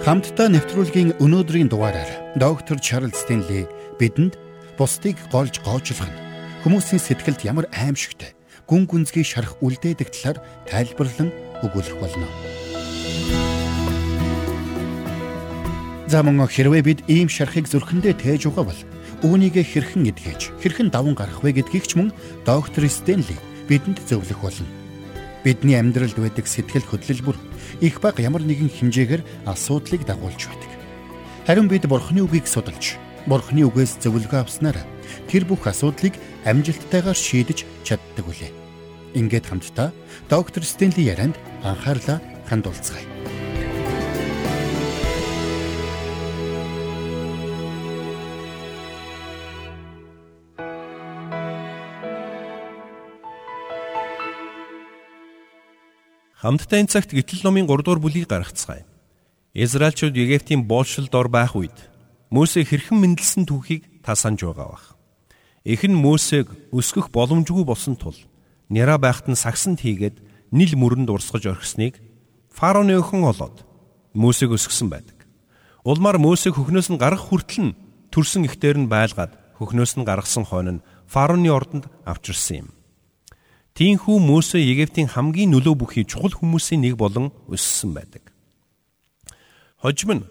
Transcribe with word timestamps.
Хамтдаа 0.00 0.48
нэвтрүүлгийн 0.48 1.20
өнөөдрийн 1.20 1.68
дугаараар 1.68 2.32
доктор 2.40 2.80
Чарлз 2.80 3.20
Стенли 3.20 3.68
бидэнд 4.00 4.32
бусдыг 4.80 5.20
голж 5.28 5.60
гоочлох 5.60 6.08
нь 6.08 6.20
хүмүүсийн 6.64 7.04
сэтгэлд 7.04 7.44
ямар 7.44 7.68
аимшигтай 7.68 8.32
гүн 8.64 8.88
гүнзгий 8.88 9.20
шарах 9.28 9.60
үлдээдэг 9.60 10.08
талаар 10.08 10.40
тайлбарлан 10.64 11.28
өгүүлэх 11.60 12.00
болно. 12.00 12.24
За 16.08 16.24
мөн 16.24 16.48
хэрвээ 16.48 16.80
бид 16.80 17.00
ийм 17.04 17.28
шарахыг 17.28 17.68
зүрхэндээ 17.68 18.16
тээж 18.24 18.48
байгаа 18.48 18.72
бол 18.72 18.80
үүнийг 19.20 19.60
хэрхэн 19.60 20.08
эдгэж 20.16 20.64
хэрхэн 20.64 20.88
даван 20.88 21.12
гарах 21.12 21.44
вэ 21.44 21.60
гэдгийг 21.60 21.84
ч 21.84 22.00
мөн 22.00 22.08
доктор 22.48 22.88
Стенли 22.88 23.36
бидэнд 23.68 24.00
зөвлөх 24.08 24.40
болно. 24.40 24.64
Бидний 25.44 25.76
амьдралд 25.76 26.16
байдаг 26.16 26.48
сэтгэл 26.48 26.88
хөдлөл 26.88 27.20
бүр 27.20 27.36
их 27.80 28.00
баг 28.00 28.20
ямар 28.20 28.44
нэгэн 28.44 28.70
хэмжээгээр 28.70 29.48
асуудлыг 29.48 30.04
дагуулж 30.04 30.48
байдаг. 30.48 30.70
Харин 31.48 31.68
бид 31.68 31.88
Бурхны 31.88 32.22
үгийг 32.22 32.46
судалж, 32.46 33.00
Бурхны 33.26 33.66
үгээс 33.66 33.98
зөвлөгөө 34.04 34.44
авснаар 34.44 34.78
тэр 35.26 35.44
бүх 35.48 35.66
асуудлыг 35.66 36.14
амжилттайгаар 36.46 37.16
шийдэж 37.16 37.64
чаддаг 37.82 38.24
үлээ. 38.28 38.52
Ингээд 39.18 39.48
хамтдаа 39.50 39.90
доктор 40.30 40.62
Стенли 40.62 41.10
ярианд 41.10 41.34
анхаарлаа 41.66 42.22
хандуулцгаая. 42.46 43.09
Хамтдаа 56.40 56.80
энэ 56.80 56.88
цагт 56.88 57.12
гítэл 57.12 57.44
номын 57.44 57.68
3 57.68 57.84
дугаар 57.84 58.00
бүлийг 58.00 58.24
гаргацгаая. 58.24 58.88
Израильчууд 59.52 60.16
Египтийн 60.16 60.64
боолшилд 60.64 61.12
ор 61.12 61.28
байх 61.28 61.52
үед 61.52 61.76
Мөсө 62.32 62.64
хэрхэн 62.64 62.96
мэндэлсэн 62.96 63.44
түүхийг 63.44 64.00
та 64.00 64.16
санаж 64.16 64.48
байгаа 64.48 64.72
бах. 64.72 64.96
Эхэн 65.68 65.92
Мөсөг 65.92 66.48
өсгөх 66.72 67.12
боломжгүй 67.12 67.68
болсон 67.68 67.92
тул 68.00 68.16
Нера 68.72 68.96
байхад 68.96 69.28
нь 69.28 69.36
сагсанд 69.36 69.84
хийгээд 69.84 70.16
нил 70.48 70.72
мөрөнд 70.80 71.12
урсгаж 71.12 71.44
орхисныг 71.44 72.00
фараоны 72.48 72.96
өхөн 72.96 73.20
олоод 73.20 73.60
Мөсөг 74.16 74.56
өсгсөн 74.56 74.88
байдаг. 74.88 75.28
Улмаар 75.84 76.16
Мөсөг 76.16 76.56
хөхнөөс 76.56 76.88
нь 76.88 76.96
гарах 76.96 77.28
хүртэл 77.28 77.60
нь 77.68 77.76
төрсөн 78.08 78.48
ихтер 78.48 78.80
нь 78.80 78.88
байлгаад 78.88 79.36
хөхнөөс 79.60 80.00
нь 80.00 80.08
гаргасан 80.08 80.48
хойно 80.48 80.80
нь 80.80 80.84
фараоны 81.04 81.52
ордонд 81.52 81.84
авчирсан 82.08 82.64
юм. 82.64 82.68
Тийхүү 83.74 84.18
Мөсө 84.18 84.58
Египтийн 84.58 85.08
хамгийн 85.08 85.54
нөлөө 85.54 85.74
бүхий 85.78 86.04
чухал 86.04 86.34
хүмүүсийн 86.34 86.82
нэг 86.82 86.98
болон 86.98 87.30
өссөн 87.46 87.94
байдаг. 87.94 88.34
Хожим 89.78 90.10
нь 90.12 90.28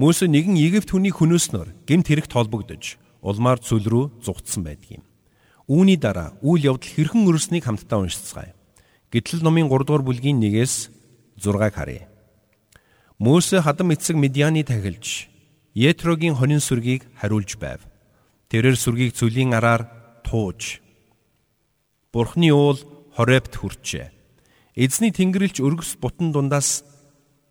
Мөсө 0.00 0.26
нэгэн 0.26 0.56
Египт 0.56 0.90
хүний 0.90 1.12
хөнөөснөр 1.12 1.86
гемт 1.86 2.08
хэрэгт 2.08 2.32
холбогдож 2.32 2.96
улмаар 3.20 3.60
цүл 3.60 3.84
рүү 3.84 4.04
зугтсан 4.24 4.64
байдаг 4.64 4.96
юм. 4.96 5.04
Үүний 5.68 6.00
дараа 6.00 6.34
үйл 6.40 6.72
явдал 6.72 6.88
хэрхэн 6.88 7.28
өрснийг 7.28 7.68
хамтдаа 7.68 8.00
уншицгаая. 8.02 8.56
Гэтэл 9.12 9.44
номын 9.44 9.68
3 9.68 9.84
дугаар 9.84 10.02
бүлгийн 10.02 10.40
1-ээс 10.40 10.88
6-ыг 11.36 11.74
харъя. 11.76 12.08
Мөсө 13.20 13.60
хадам 13.60 13.92
эцэг 13.92 14.16
Медианы 14.16 14.64
тахилж 14.64 15.28
Етрогийн 15.76 16.34
хонин 16.34 16.58
сүргийг 16.58 17.06
хариулж 17.20 17.60
байв. 17.60 17.84
Тэрээр 18.50 18.74
сүргийг 18.74 19.14
цүлийн 19.14 19.54
араар 19.54 19.86
тууж 20.24 20.82
Бурхны 22.10 22.50
уул 22.50 22.82
хорепт 23.14 23.54
хүрчээ. 23.54 24.10
Эзний 24.74 25.14
тэнгэрлэгч 25.14 25.62
өргөс 25.62 25.94
бутан 26.02 26.34
дундаас 26.34 26.82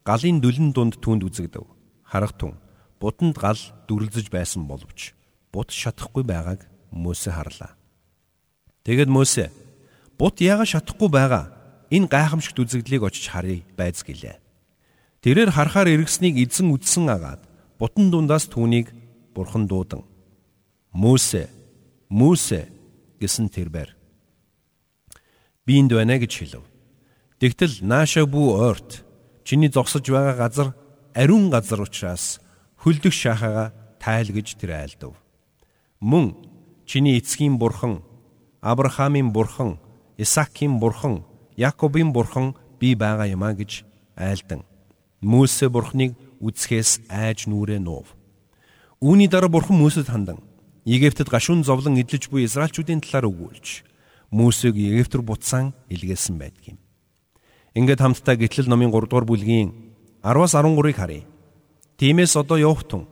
галын 0.04 0.44
дүлэн 0.44 0.76
дунд 0.76 1.00
түүнд 1.00 1.24
үзэгдэв. 1.24 1.64
Харагтун 2.04 2.60
бутанд 3.00 3.40
гал 3.40 3.56
дүрлзэж 3.88 4.28
байсан 4.28 4.68
боловч 4.68 5.16
бут 5.56 5.72
шатахгүй 5.72 6.28
байгааг 6.28 6.68
Мөсө 6.92 7.32
харлаа. 7.32 7.80
Тэгэд 8.84 9.08
Мөсө 9.08 9.48
бут 10.20 10.44
яагаад 10.44 10.76
шатахгүй 10.76 11.08
байгаа? 11.08 11.56
Энэ 11.88 12.12
гайхамшигт 12.12 12.60
үзэгдлийг 12.60 13.08
очиж 13.08 13.32
харъя 13.32 13.64
байз 13.80 14.04
гэлээ. 14.04 14.44
Тэрээр 15.24 15.56
харахаар 15.56 15.88
эргэснийг 15.88 16.36
эзэн 16.36 16.76
үдсэн 16.76 17.08
агаад 17.08 17.48
бутан 17.80 18.12
дундаас 18.12 18.52
түүнийг 18.52 18.92
бурхан 19.32 19.72
дуудан 19.72 20.04
Мөсө 20.92 21.48
Мөсө 22.12 22.68
гэсэн 23.22 23.48
тэрбэр 23.54 23.99
би 25.70 25.78
энд 25.78 25.94
байна 25.94 26.18
гэж 26.18 26.34
хэлв. 26.34 26.66
Тэгтэл 27.38 27.86
нааша 27.86 28.26
бүү 28.26 28.50
ойрт 28.58 29.06
чиний 29.46 29.70
зогсож 29.70 30.02
байгаа 30.02 30.34
газар 30.34 30.74
ариун 31.14 31.54
газар 31.54 31.86
учраас 31.86 32.42
хөлдөх 32.82 33.14
шахага 33.14 33.70
тайл 34.02 34.34
гэж 34.34 34.58
тэр 34.58 34.82
айлдав. 34.82 35.14
Мөн 36.02 36.34
чиний 36.90 37.22
эцгийн 37.22 37.62
бурхан, 37.62 38.02
Авраамийн 38.66 39.30
бурхан, 39.30 39.78
Исаакийн 40.18 40.82
бурхан, 40.82 41.22
Яаковын 41.56 42.14
бурхан 42.18 42.58
би 42.80 42.96
байгаа 42.96 43.30
юмаа 43.30 43.54
гэж 43.54 43.86
айлдан. 44.18 44.66
Мөсө 45.22 45.70
бурхныг 45.70 46.18
үсгээс 46.42 47.06
айж 47.14 47.46
нүрээ 47.46 47.78
нуув. 47.78 48.10
Үүний 49.06 49.30
дараа 49.30 49.54
бурхан 49.54 49.78
Мөсөд 49.78 50.10
хандан 50.10 50.42
Египтэд 50.86 51.30
гашуун 51.30 51.62
зовлон 51.62 52.02
эдлэж 52.02 52.34
буй 52.34 52.50
Израильчүүдийн 52.50 53.06
талаар 53.06 53.30
өгүүлж 53.30 53.86
Мөсөг 54.32 54.78
Египт 54.78 55.16
рүү 55.16 55.26
буцаан 55.26 55.74
илгээсэн 55.90 56.38
байдаг 56.38 56.76
юм. 56.76 56.78
Ингээд 57.74 58.02
хамтдаа 58.02 58.36
гитлэл 58.38 58.70
номын 58.70 58.94
3 58.94 59.10
дугаар 59.10 59.26
бүлгийн 59.26 59.74
10-аас 60.22 60.54
13-ыг 60.54 60.96
харъя. 60.96 61.26
Тиймээс 61.98 62.38
одоо 62.38 62.58
явах 62.58 62.86
тун 62.86 63.08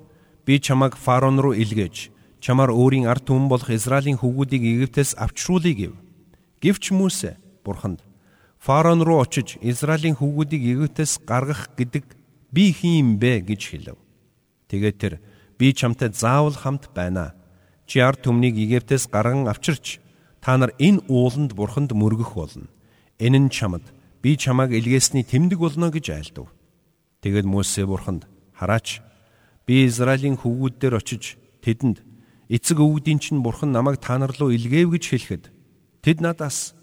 би 0.46 0.60
чамайг 0.62 0.94
фараон 0.96 1.42
руу 1.42 1.58
илгээж 1.58 2.12
чамаар 2.40 2.70
өөрийн 2.70 3.10
ард 3.10 3.26
түмэн 3.26 3.50
болох 3.50 3.70
Израилийн 3.74 4.22
хөвгүүдийг 4.22 4.62
Египтээс 4.62 5.18
авчруулъя 5.18 5.74
гэв. 5.74 5.94
Гэвч 6.62 6.94
Мөсө 6.94 7.38
бурханд 7.66 8.06
фараон 8.62 9.02
руу 9.02 9.26
очиж 9.26 9.58
Израилийн 9.62 10.16
хөвгүүдийг 10.16 10.62
Египтээс 10.62 11.26
гаргах 11.26 11.74
гэдэг 11.74 12.06
би 12.54 12.72
хин 12.72 12.94
юм 12.94 13.10
бэ 13.18 13.42
гэж 13.42 13.62
хэлв. 13.74 13.98
Тэгээд 14.70 14.98
тэр 15.02 15.14
би 15.58 15.74
чамтай 15.74 16.14
заавал 16.14 16.54
хамт 16.54 16.94
байна. 16.94 17.34
Чи 17.90 18.00
ард 18.00 18.22
түмнийг 18.22 18.56
Египтээс 18.56 19.10
гарган 19.10 19.48
авчирч 19.50 20.00
Та 20.48 20.56
нар 20.56 20.72
энэ 20.80 21.04
ууланд 21.12 21.52
бурханд 21.60 21.92
мөргөх 21.92 22.40
болно. 22.40 22.72
Энэ 23.20 23.36
нь 23.36 23.52
чамд 23.52 23.84
би 24.24 24.40
чамааг 24.40 24.72
илгээсний 24.72 25.28
тэмдэг 25.28 25.60
болно 25.60 25.92
гэж 25.92 26.08
айлдав. 26.08 26.48
Тэгэд 27.20 27.44
Мөсө 27.44 27.84
бурханд 27.84 28.32
хараач 28.56 29.04
би 29.68 29.84
Израилийн 29.84 30.40
хөвгүүд 30.40 30.80
дээр 30.80 31.04
очиж 31.04 31.36
тэдэнд 31.60 32.00
эцэг 32.48 32.80
өвгдийн 32.80 33.20
чинь 33.20 33.44
бурхан 33.44 33.76
намайг 33.76 34.00
та 34.00 34.16
нар 34.16 34.32
руу 34.40 34.56
илгээв 34.56 34.96
гэж 34.96 35.04
хэлэхэд 35.12 35.44
тэд 36.00 36.24
надаас 36.24 36.80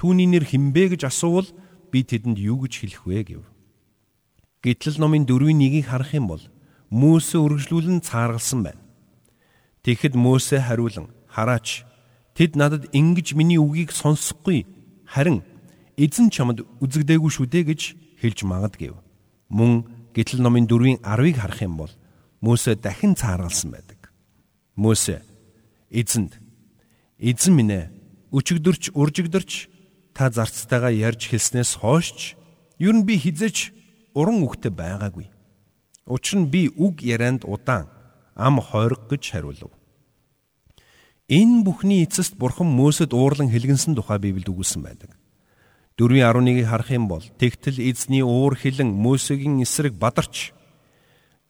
түүний 0.00 0.24
нэр 0.32 0.48
хинбэ 0.48 0.96
гэж 0.96 1.04
асуувал 1.12 1.52
би 1.92 2.08
тэдэнд 2.08 2.40
юу 2.40 2.64
гэж 2.64 2.80
хэлэх 2.80 3.04
вэ 3.04 3.20
гэв. 3.28 3.44
Гэтэл 4.64 4.96
номын 4.96 5.28
дөрвийн 5.28 5.60
нэгийг 5.60 5.92
харах 5.92 6.16
юм 6.16 6.32
бол 6.32 6.40
Мөсө 6.88 7.44
үргэлжлүүлэн 7.44 8.00
цааргалсан 8.00 8.64
байна. 8.64 8.80
Тэгэхэд 9.84 10.16
Мөсө 10.16 10.64
хариулан 10.64 11.12
хараач 11.28 11.91
Тэд 12.34 12.56
надад 12.56 12.88
ингэж 12.92 13.36
миний 13.36 13.60
үгийг 13.60 13.92
сонсохгүй 13.92 14.64
харин 15.04 15.44
эзэн 15.96 16.32
чамд 16.32 16.64
үзэгдээгүй 16.80 17.30
шүү 17.30 17.46
дээ 17.46 17.64
гэж 17.68 17.80
хэлж 18.20 18.38
магадгүй. 18.48 18.96
Мөн 19.52 19.84
гítэл 20.16 20.40
номын 20.40 20.64
4-ийн 20.64 21.04
10-ыг 21.04 21.36
харах 21.36 21.60
юм 21.60 21.76
бол 21.76 21.92
Мөсө 22.42 22.74
дахин 22.74 23.14
цааргалсан 23.14 23.70
байдаг. 23.70 24.10
Мөсө 24.74 25.22
эзэнд 25.92 26.40
эзэн 27.20 27.54
минь 27.54 27.70
ээ 27.70 27.84
өчигдөрч 28.32 28.96
уржигдөрч 28.96 29.52
та 30.16 30.32
зарцтайгаа 30.32 30.90
ярьж 30.90 31.28
хэлснээс 31.28 31.78
хойш 31.84 32.34
ер 32.80 32.94
нь 32.96 33.06
би 33.06 33.14
хизэж 33.20 33.70
уран 34.16 34.42
үгтэй 34.42 34.72
байгаагүй. 34.72 35.28
Учир 36.08 36.42
нь 36.42 36.50
би 36.50 36.66
үг 36.72 37.04
ярианд 37.04 37.44
удаан 37.46 37.86
ам 38.34 38.58
хойрог 38.58 39.06
гэж 39.06 39.22
хариулв. 39.36 39.70
Энэ 41.32 41.64
бүхний 41.64 42.04
эцэст 42.04 42.36
бурхан 42.36 42.68
Мөсөд 42.68 43.16
уурлан 43.16 43.48
хэлгэнсэн 43.48 43.96
тухай 43.96 44.20
Библиэд 44.20 44.52
үгүүлсэн 44.52 44.84
байдаг. 44.84 45.16
4:11-ийг 45.96 46.68
харах 46.68 46.92
юм 46.92 47.08
бол 47.08 47.24
тэгтэл 47.24 47.80
эзний 47.80 48.20
уур 48.20 48.52
хилэн 48.52 48.92
Мөсөгийн 48.92 49.64
эсрэг 49.64 49.96
бадарч 49.96 50.52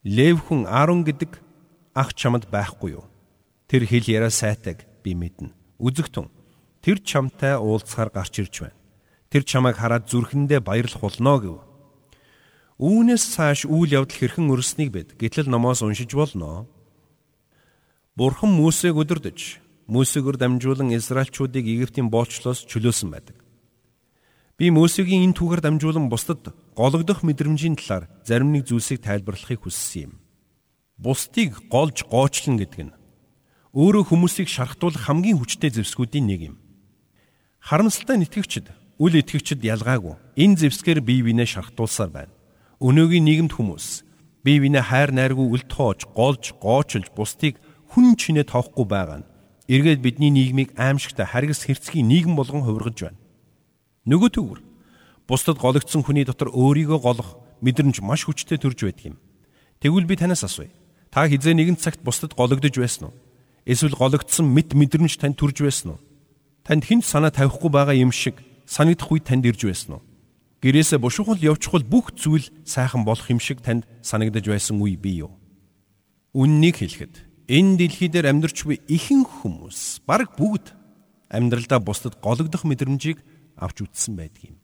Лев 0.07 0.39
хүн 0.47 0.71
Арон 0.71 1.03
гэдэг 1.03 1.35
ах 1.99 2.15
чамд 2.15 2.47
байхгүй 2.47 2.95
юу? 2.95 3.11
Тэр 3.67 3.83
хэл 3.83 4.07
яриа 4.07 4.31
сайтаг 4.31 4.87
би 5.03 5.19
мэднэ. 5.19 5.51
Үзэгтэн 5.83 6.31
тэр 6.79 7.03
чамтай 7.03 7.59
уулзахаар 7.59 8.07
гарч 8.07 8.39
ирж 8.39 8.55
байна. 8.63 8.79
Тэр 9.27 9.43
чамайг 9.43 9.75
хараад 9.75 10.07
зүрхэндээ 10.07 10.63
баярлах 10.63 11.03
болно 11.03 11.43
гэв. 11.43 11.59
Үүнээс 12.79 13.35
цааш 13.35 13.67
үйл 13.67 13.91
явдал 13.99 14.15
хэрхэн 14.15 14.47
өрснийг 14.47 14.95
бид 14.95 15.19
гэтэл 15.19 15.51
номоос 15.51 15.83
уншиж 15.83 16.15
болно. 16.15 16.71
Бурхан 18.15 18.55
Мөсег 18.55 18.95
өдөрдөж 18.95 19.63
Мөсөгөр 19.87 20.39
дамжуулан 20.39 20.95
Израильчуудыг 20.95 21.67
Египтийн 21.67 22.07
боолчлоос 22.07 22.63
чөлөөсөн 22.71 23.11
байдаг. 23.11 23.35
Би 24.55 24.71
Мөсөгийн 24.71 25.27
энэ 25.27 25.35
түүхээр 25.35 25.59
дамжуулан 25.59 26.07
бусдад 26.07 26.55
гологдох 26.71 27.19
мэдрэмжийн 27.27 27.75
талаар 27.75 28.07
зарим 28.23 28.55
нэг 28.55 28.63
зүйлсийг 28.71 29.03
тайлбарлахыг 29.03 29.67
хүссэн 29.67 30.07
юм. 30.07 30.13
Бусдыг 30.95 31.67
голж 31.67 32.07
гоочлон 32.07 32.63
гэдэг 32.63 32.81
нь 32.87 32.95
өөрөө 33.75 34.07
хүмүүсийг 34.07 34.47
шархтуулах 34.47 35.03
хамгийн 35.03 35.41
хүчтэй 35.41 35.73
зэвсгүүдийн 35.73 36.31
нэг 36.31 36.41
юм. 36.53 36.55
Харамсалтай 37.59 38.21
нь 38.21 38.25
итгэгчд, 38.29 38.71
үл 39.03 39.19
итгэгчд 39.19 39.59
ялгаагүй 39.67 40.15
энэ 40.39 40.59
зэвсгээр 40.63 41.01
бие 41.03 41.27
биенээ 41.27 41.49
шархтуулсаар 41.59 42.13
байна. 42.13 42.33
Өнөөгийн 42.79 43.25
нийгэмд 43.25 43.51
хүмүүс 43.51 44.07
бие 44.47 44.63
биенээ 44.63 44.85
хайр 44.93 45.11
найргүй 45.11 45.47
үл 45.49 45.65
тоож, 45.67 46.07
голж, 46.13 46.55
гоочилж 46.61 47.11
бусдыг 47.17 47.59
хүн 47.91 48.15
чинээ 48.15 48.47
тоохгүй 48.47 48.85
байгаа 48.85 49.19
нь 49.19 49.32
эргээд 49.67 50.01
бидний 50.03 50.29
нийгмийг 50.29 50.73
аимшигтай 50.75 51.25
харгас 51.25 51.63
хэрцгий 51.63 52.03
нийгэм 52.03 52.35
болгон 52.35 52.63
хувиргаж 52.63 52.97
байна. 52.99 53.19
Нөгөө 54.05 54.29
төвөр 54.35 54.59
бусдад 55.27 55.57
гологдсон 55.57 56.03
хүний 56.03 56.27
дотор 56.27 56.51
өөрийгөө 56.51 56.99
голох 56.99 57.39
мэдрэмж 57.63 58.03
маш 58.03 58.27
хүчтэй 58.27 58.59
төрж 58.59 58.83
байдаг 58.83 59.15
юм. 59.15 59.17
Тэгвэл 59.79 60.07
би 60.07 60.15
танаас 60.19 60.43
асууя. 60.43 60.71
Та 61.07 61.27
хизээ 61.27 61.55
нэгэн 61.55 61.79
цагт 61.79 62.03
бусдад 62.03 62.35
гологдож 62.35 62.75
байсан 62.75 63.07
уу? 63.07 63.15
Эсвэл 63.63 63.95
гологдсон 63.95 64.51
мэд 64.51 64.75
мэдрэмж 64.75 65.15
танд 65.15 65.39
төрж 65.39 65.63
байсан 65.63 65.95
уу? 65.95 66.03
Танд 66.67 66.83
хэн 66.83 66.99
санаа 66.99 67.31
тавихгүй 67.31 67.71
байгаа 67.71 67.95
юм 67.95 68.11
шиг 68.11 68.43
санагдах 68.67 69.11
үед 69.11 69.23
танд 69.23 69.47
ирж 69.47 69.63
байсан 69.63 69.99
уу? 69.99 70.03
Гэрээсээ 70.59 70.99
бушуухал 70.99 71.39
явчихвал 71.39 71.83
бүх 71.83 72.11
зүйл 72.15 72.47
сайхан 72.67 73.07
болох 73.07 73.27
юм 73.31 73.39
шиг 73.39 73.63
танд 73.63 73.87
санагдаж 74.03 74.43
байсан 74.47 74.79
үе 74.79 74.95
бий 74.99 75.23
юу? 75.23 75.31
Үннийг 76.35 76.79
хэлэхэд 76.79 77.32
энэ 77.47 77.77
дэлхий 77.77 78.09
дээр 78.09 78.31
амьдарч 78.31 78.63
буй 78.63 78.79
ихэнх 78.87 79.43
хүмүүс 79.43 80.03
баг 80.07 80.35
бүгд 80.39 80.71
амьдралдаа 81.33 81.79
бусдад 81.83 82.19
гологдох 82.21 82.63
мэдрэмжийг 82.63 83.19
авч 83.57 83.83
үзсэн 83.83 84.15
байдаг 84.15 84.53
юм. 84.53 84.57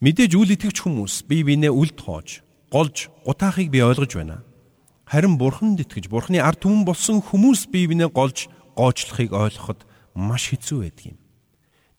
Мэдээж 0.00 0.32
үл 0.34 0.50
итгэвч 0.56 0.80
хүмүүс 0.80 1.28
бие 1.28 1.44
биенээ 1.44 1.70
үл 1.70 1.92
тоож, 1.92 2.40
голж, 2.72 3.12
гутаахыг 3.28 3.68
би 3.68 3.84
ойлгож 3.84 4.16
байна. 4.16 4.42
Харин 5.04 5.36
бурханд 5.36 5.84
итгэж, 5.84 6.08
бурханы 6.08 6.40
ард 6.40 6.64
түмэн 6.64 6.88
болсон 6.88 7.20
хүмүүс 7.20 7.68
бие 7.68 7.90
биенээ 7.90 8.08
голж, 8.08 8.48
гоочлохыг 8.80 9.36
ойлгоход 9.36 9.84
маш 10.16 10.48
хэцүү 10.50 10.78
байдаг 10.88 11.04
юм. 11.14 11.18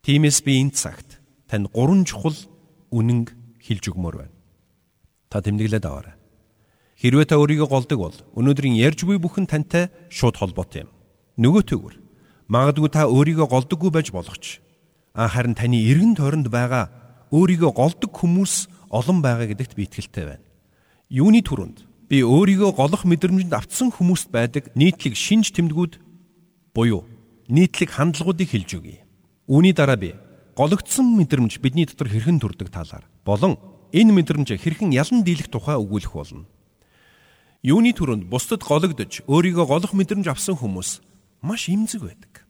Тиймээс 0.02 0.42
би 0.42 0.58
энэ 0.66 0.74
цагт 0.74 1.22
танд 1.46 1.70
гурван 1.70 2.10
чухал 2.10 2.34
үнэнг 2.90 3.38
хэлж 3.62 3.94
өгмөр 3.94 4.16
байна. 4.26 4.36
Та 5.30 5.46
тэмдэглээд 5.46 5.86
аваарай. 5.86 6.21
Хэрвээ 7.02 7.26
та 7.26 7.42
өөрийгөө 7.42 7.66
голдог 7.66 7.98
бол 7.98 8.18
өнөөдрийн 8.38 8.78
ярьж 8.78 9.10
буй 9.10 9.18
бүхэн 9.18 9.50
тантай 9.50 9.90
шууд 10.14 10.38
холбоотой 10.38 10.86
юм. 10.86 10.94
Нөгөө 11.42 11.64
төгөр 11.66 11.96
магадгүй 12.46 12.90
та 12.94 13.10
өөрийгөө 13.10 13.48
голдоггүй 13.50 13.90
байж 13.90 14.14
болох 14.14 14.38
ч 14.38 14.62
харин 15.18 15.58
таны 15.58 15.82
эргэн 15.82 16.14
тойронд 16.14 16.54
байгаа 16.54 16.94
өөрийгөө 17.34 17.72
голдог 17.74 18.14
хүмүүс 18.14 18.70
олон 18.94 19.18
байгаа 19.26 19.50
гэдэгт 19.50 19.74
би 19.74 19.90
итгэлтэй 19.90 20.26
байна. 20.30 20.46
Юуны 21.10 21.42
түрүүнд 21.42 21.90
би 22.06 22.22
өөрийгөө 22.22 22.70
голох 22.78 23.02
мэдрэмжинд 23.10 23.50
автсан 23.50 23.90
хүмүүст 23.90 24.30
байдаг 24.30 24.70
нийтлэг 24.78 25.18
шинж 25.18 25.58
тэмдгүүд 25.58 25.98
буюу 26.78 27.02
нийтлэг 27.50 27.98
хандлагуудыг 27.98 28.46
хэлж 28.46 28.78
өгье. 28.78 29.02
Үүний 29.50 29.74
дараа 29.74 29.98
би 29.98 30.14
гологдсон 30.54 31.18
мэдрэмж 31.18 31.58
бидний 31.66 31.90
дотор 31.90 32.14
хэрхэн 32.14 32.38
төрдөг 32.38 32.70
талаар 32.70 33.10
болон 33.26 33.58
энэ 33.90 34.14
мэдрэмж 34.22 34.54
хэрхэн 34.54 34.94
ялан 34.94 35.26
дийлэх 35.26 35.50
тухай 35.50 35.82
өгүүлэх 35.82 36.14
болно. 36.14 36.46
Юуны 37.62 37.94
түрүүнд 37.94 38.26
бусдад 38.26 38.66
гологдож 38.66 39.22
өөрийгөө 39.30 39.66
голох 39.70 39.94
мэдрэмж 39.94 40.34
авсан 40.34 40.58
хүмүүс 40.58 40.98
маш 41.46 41.70
имзэг 41.70 42.02
байдаг. 42.02 42.50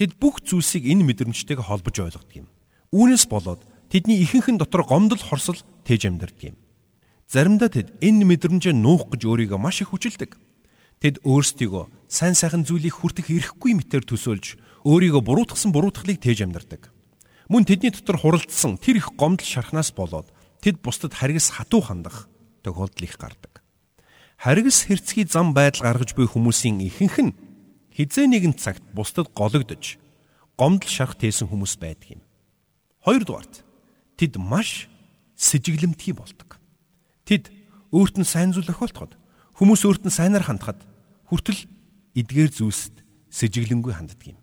Тэд 0.00 0.16
бүх 0.16 0.40
зүйлсийг 0.40 0.88
энэ 0.88 1.04
мэдрэмжтэйг 1.04 1.60
холбож 1.60 1.96
ойлгодог 2.00 2.32
юм. 2.32 2.48
Үүнээс 2.88 3.28
болоод 3.28 3.60
тэдний 3.92 4.24
ихэнх 4.24 4.48
нь 4.48 4.56
дотор 4.56 4.88
гомдол 4.88 5.20
хорсол 5.20 5.60
тэж 5.84 6.08
амьдардаг 6.08 6.56
юм. 6.56 6.56
Заримдаа 7.28 7.68
тэд 7.68 7.92
энэ 8.00 8.24
мэдрэмжээ 8.24 8.72
нуух 8.72 9.12
гэж 9.12 9.28
өөрийгөө 9.28 9.60
маш 9.60 9.84
их 9.84 9.92
хүчилдэг. 9.92 10.40
Тэд 10.96 11.20
өөрсдийгөө 11.28 12.08
сайн 12.08 12.32
сайхан 12.32 12.64
зүйлийг 12.64 13.04
хүртэх 13.04 13.28
эрхгүй 13.28 13.76
мэтэр 13.76 14.00
төсөөлж 14.08 14.56
өөрийгөө 14.88 15.22
буруутгсан 15.28 15.76
буруутгалыг 15.76 16.24
тээж 16.24 16.48
амьдардаг. 16.48 16.88
Мөн 17.52 17.68
тэдний 17.68 17.92
дотор 17.92 18.16
хуралдсан 18.16 18.80
тэр 18.80 18.96
их 18.96 19.12
гомдол 19.12 19.44
шархнаас 19.44 19.92
болоод 19.92 20.32
тэд 20.64 20.80
бусдад 20.80 21.12
харгас 21.12 21.52
хатуу 21.52 21.84
хандах 21.84 22.32
тохиолдол 22.64 23.04
их 23.04 23.20
гардаг. 23.20 23.47
Харгас 24.38 24.86
хэрцгий 24.86 25.26
зам 25.26 25.50
байдал 25.50 25.90
гаргаж 25.90 26.14
буй 26.14 26.30
хүмүүсийн 26.30 26.78
ихэнх 26.86 27.18
нь 27.18 27.34
хизээ 27.90 28.30
нэгэн 28.30 28.54
цагт 28.54 28.86
бусдад 28.94 29.34
гологдож 29.34 29.98
гомдол 30.54 30.86
шарах 30.86 31.18
тээсэн 31.18 31.50
хүмүүс 31.50 31.74
байдаг 31.82 32.14
юм. 32.14 32.22
Хоёрдугаарт 33.02 33.66
тэд 34.14 34.38
маш 34.38 34.86
сэжиглэмтгий 35.34 36.14
болдог. 36.14 36.62
Тэд 37.26 37.50
өөрт 37.90 38.22
нь 38.22 38.30
сайн 38.30 38.54
зүйл 38.54 38.70
охиолтоход 38.70 39.18
хүмүүс 39.58 39.82
өөрт 39.82 40.06
нь 40.06 40.14
сайнаар 40.14 40.46
хандхад 40.46 40.86
хүртэл 41.26 41.66
эдгээр 42.14 42.54
зүйлсд 42.54 42.94
сэжиглэнгүй 43.34 43.90
ханддаг 43.90 44.22
юм. 44.22 44.38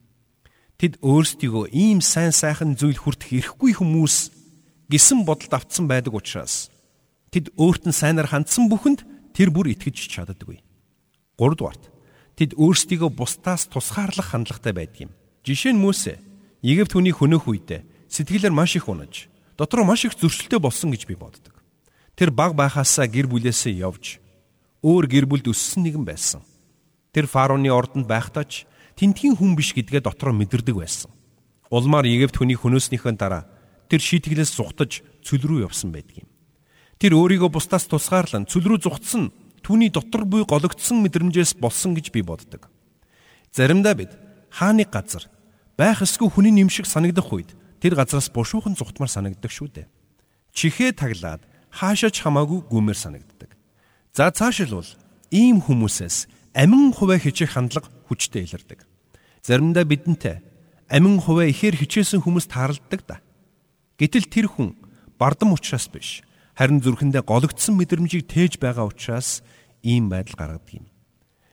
Тэд 0.75 1.00
өөрсдийгөө 1.00 1.71
ийм 1.71 2.03
сайн 2.03 2.36
сайхан 2.36 2.75
зүйл 2.75 3.00
хүртэх 3.00 3.31
эрхгүй 3.31 3.80
хүмүүс 3.80 4.36
гисэн 4.92 5.24
бодолд 5.24 5.56
автсан 5.56 5.88
байдаг 5.88 6.12
учраас 6.12 6.68
тэд 7.31 7.56
өөрт 7.56 7.88
нь 7.88 7.95
сайнаар 7.95 8.27
хандсан 8.27 8.68
бүхэнд 8.68 9.14
тэр 9.35 9.51
бүр 9.51 9.75
итгэж 9.75 10.07
чаддаггүй. 10.07 10.63
3 11.35 11.59
дугаарт 11.59 11.83
тэд 12.39 12.55
өөрсдийгөө 12.55 13.11
бусдаас 13.11 13.67
тусгаарлах 13.67 14.31
хандлагатай 14.31 14.71
байдаг 14.71 14.99
юм. 15.07 15.11
Жишээ 15.43 15.75
нь 15.75 15.83
Мөсө 15.83 16.15
Египт 16.63 16.95
хүний 16.95 17.11
хөнөөх 17.11 17.45
үедээ 17.45 17.83
сэтгэлээр 18.09 18.55
маш 18.55 18.79
их 18.79 18.87
унаж, 18.87 19.27
дотроо 19.59 19.83
маш 19.83 20.07
их 20.07 20.15
зөрчилтэй 20.15 20.57
болсон 20.57 20.95
гэж 20.95 21.05
би 21.05 21.19
боддог. 21.19 21.53
Тэр 22.15 22.31
баг 22.31 22.55
байхаасаа 22.55 23.11
гэр 23.11 23.27
бүлээсээ 23.27 23.83
явж 23.83 24.23
өөр 24.81 25.05
гэр 25.11 25.25
бүлд 25.27 25.51
өссөн 25.51 25.83
нэгэн 25.83 26.07
байсан. 26.07 26.41
Тэр 27.11 27.27
фароны 27.27 27.69
ордонд 27.69 28.07
байхдаа 28.07 28.47
ч 28.47 28.63
тентгийн 28.95 29.35
хүн 29.35 29.53
биш 29.59 29.75
гэдгээ 29.75 30.01
дотроо 30.03 30.31
мэдэрдэг 30.31 30.75
байсан. 30.75 31.11
Улмаар 31.69 32.07
Египт 32.07 32.39
хүний 32.39 32.55
хөнөөснийхөө 32.55 33.13
дараа 33.19 33.43
тэр 33.91 33.99
шийтгэлээс 33.99 34.55
зүхтаж 34.55 35.03
цөл 35.21 35.43
рүү 35.43 35.67
явсан 35.67 35.91
байдаг 35.91 36.23
юм. 36.23 36.29
Тэр 37.00 37.19
өөрийгөө 37.19 37.51
бусдаас 37.51 37.88
тусгаарлан 37.92 38.47
цөл 38.47 38.71
рүү 38.71 38.80
зүхтсан 38.88 39.31
түүний 39.59 39.92
дотор 39.92 40.24
буй 40.24 40.47
гологдсон 40.47 41.03
мэдрэмжээс 41.03 41.59
болсон 41.59 41.92
гэж 41.97 42.13
би 42.15 42.24
боддог. 42.24 42.71
Заримдаа 43.51 43.95
бид 44.00 44.12
хааны 44.47 44.88
газар 44.88 45.27
байх 45.75 46.00
эсгүй 46.00 46.31
хүний 46.31 46.56
нэмшиг 46.56 46.88
санагдах 46.88 47.27
үед 47.36 47.51
тэр 47.83 48.00
газраас 48.00 48.31
бушуухан 48.31 48.80
зүхтмар 48.80 49.12
санагддаг 49.12 49.51
шүү 49.51 49.68
дээ. 49.75 49.92
Чихээ 50.56 50.95
таглаад 50.95 51.44
хаашаач 51.75 52.24
хамаагүй 52.24 52.63
гүмээр 52.71 52.95
санагддаг. 52.95 53.51
За 54.15 54.31
цаашилбал 54.31 54.87
ийм 55.35 55.59
хүмүүсээс 55.59 56.31
амин 56.56 56.95
хуваа 56.95 57.19
хичээх 57.19 57.59
хандлага 57.59 57.92
хүчтэй 58.07 58.47
илэрдэг. 58.47 58.87
Заримдаа 59.44 59.83
бидэнтэй 59.83 60.40
амин 60.87 61.19
хуваа 61.19 61.52
ихээр 61.52 61.75
хичээсэн 61.75 62.23
хүмүүс 62.23 62.47
тааралддаг 62.47 63.02
да. 63.04 63.19
Гэтэл 63.99 64.31
тэр 64.31 64.47
хүн 64.47 64.80
бардам 65.19 65.52
учраас 65.52 65.92
биш 65.92 66.23
харин 66.56 66.80
зүрхэндээ 66.80 67.24
гологдсон 67.28 67.76
мэдрэмжийг 67.76 68.31
тээж 68.31 68.57
байгаа 68.64 68.88
учраас 68.88 69.44
ийм 69.83 70.07
байдал 70.07 70.40
гаргадаг 70.40 70.71
юм. 70.71 70.88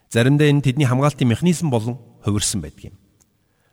Заримдаа 0.08 0.46
энэ 0.46 0.62
тэдний 0.62 0.86
хамгаалтын 0.86 1.26
механизм 1.26 1.68
болон 1.74 1.98
хувирсан 2.22 2.62
байдаг 2.62 2.94
юм. 2.94 2.96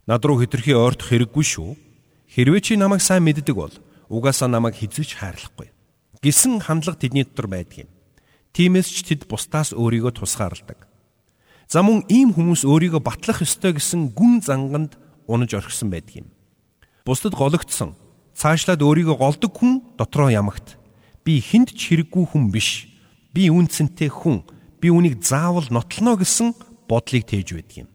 Над 0.09 0.25
руу 0.25 0.41
хитрхи 0.41 0.74
ойртох 0.74 1.13
хэрэггүй 1.13 1.45
шүү. 1.45 1.77
Хэрвээ 2.33 2.62
чи 2.65 2.74
намайг 2.74 3.05
сайн 3.05 3.24
мэддэг 3.29 3.53
бол 3.53 3.74
угаасаа 4.09 4.50
намайг 4.50 4.74
хизэж 4.81 5.21
хайрлахгүй. 5.21 5.69
Гисэн 6.25 6.65
хандлага 6.65 6.98
тэдний 6.98 7.24
дотор 7.29 7.45
байдаг 7.45 7.86
юм. 7.86 7.89
Тиймээс 8.57 8.89
ч 8.89 9.05
тэд 9.05 9.29
бусдаас 9.29 9.77
өөрийгөө 9.77 10.17
тусгаарладаг. 10.17 10.89
За 11.69 11.86
мөн 11.86 12.09
ийм 12.09 12.33
хүмүүс 12.33 12.65
өөрийгөө 12.65 13.05
батлах 13.05 13.45
ёстой 13.45 13.77
гэсэн 13.77 14.17
гүн 14.17 14.41
занганд 14.41 14.98
унаж 15.29 15.53
орхисон 15.53 15.93
байдаг 15.93 16.25
юм. 16.25 16.27
Бусдад 17.05 17.38
гологдсон, 17.38 17.93
цаашлаад 18.33 18.81
өөрийгөө 18.81 19.17
голдог 19.21 19.53
хүн 19.53 19.86
дотроо 19.93 20.33
ямагт 20.33 20.78
би 21.25 21.39
хүнд 21.43 21.75
ч 21.75 21.93
хэрэггүй 21.93 22.25
хүн 22.31 22.51
биш. 22.53 22.88
Би 23.33 23.49
үнцэнтэй 23.49 24.09
хүн. 24.09 24.43
Би 24.79 24.89
үнийг 24.89 25.21
заавал 25.23 25.67
нотлоно 25.69 26.17
гэсэн 26.17 26.55
бодлыг 26.88 27.27
тээж 27.27 27.47
байдаг 27.53 27.77
юм. 27.85 27.89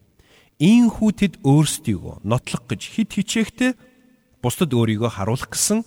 Ийхүү 0.55 1.09
тэд 1.19 1.33
өөрсдийгөө 1.43 2.23
нотлох 2.23 2.63
гэж 2.69 2.81
хит 2.95 3.11
хичээхтэй 3.11 3.75
бусдад 4.39 4.71
өөрийгөө 4.71 5.11
харуулах 5.19 5.51
гэсэн 5.51 5.83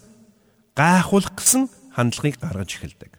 гайхуулах 0.77 1.33
гэсэн 1.39 1.73
хандлагыг 1.97 2.37
гаргаж 2.43 2.77
эхэлдэг. 2.77 3.17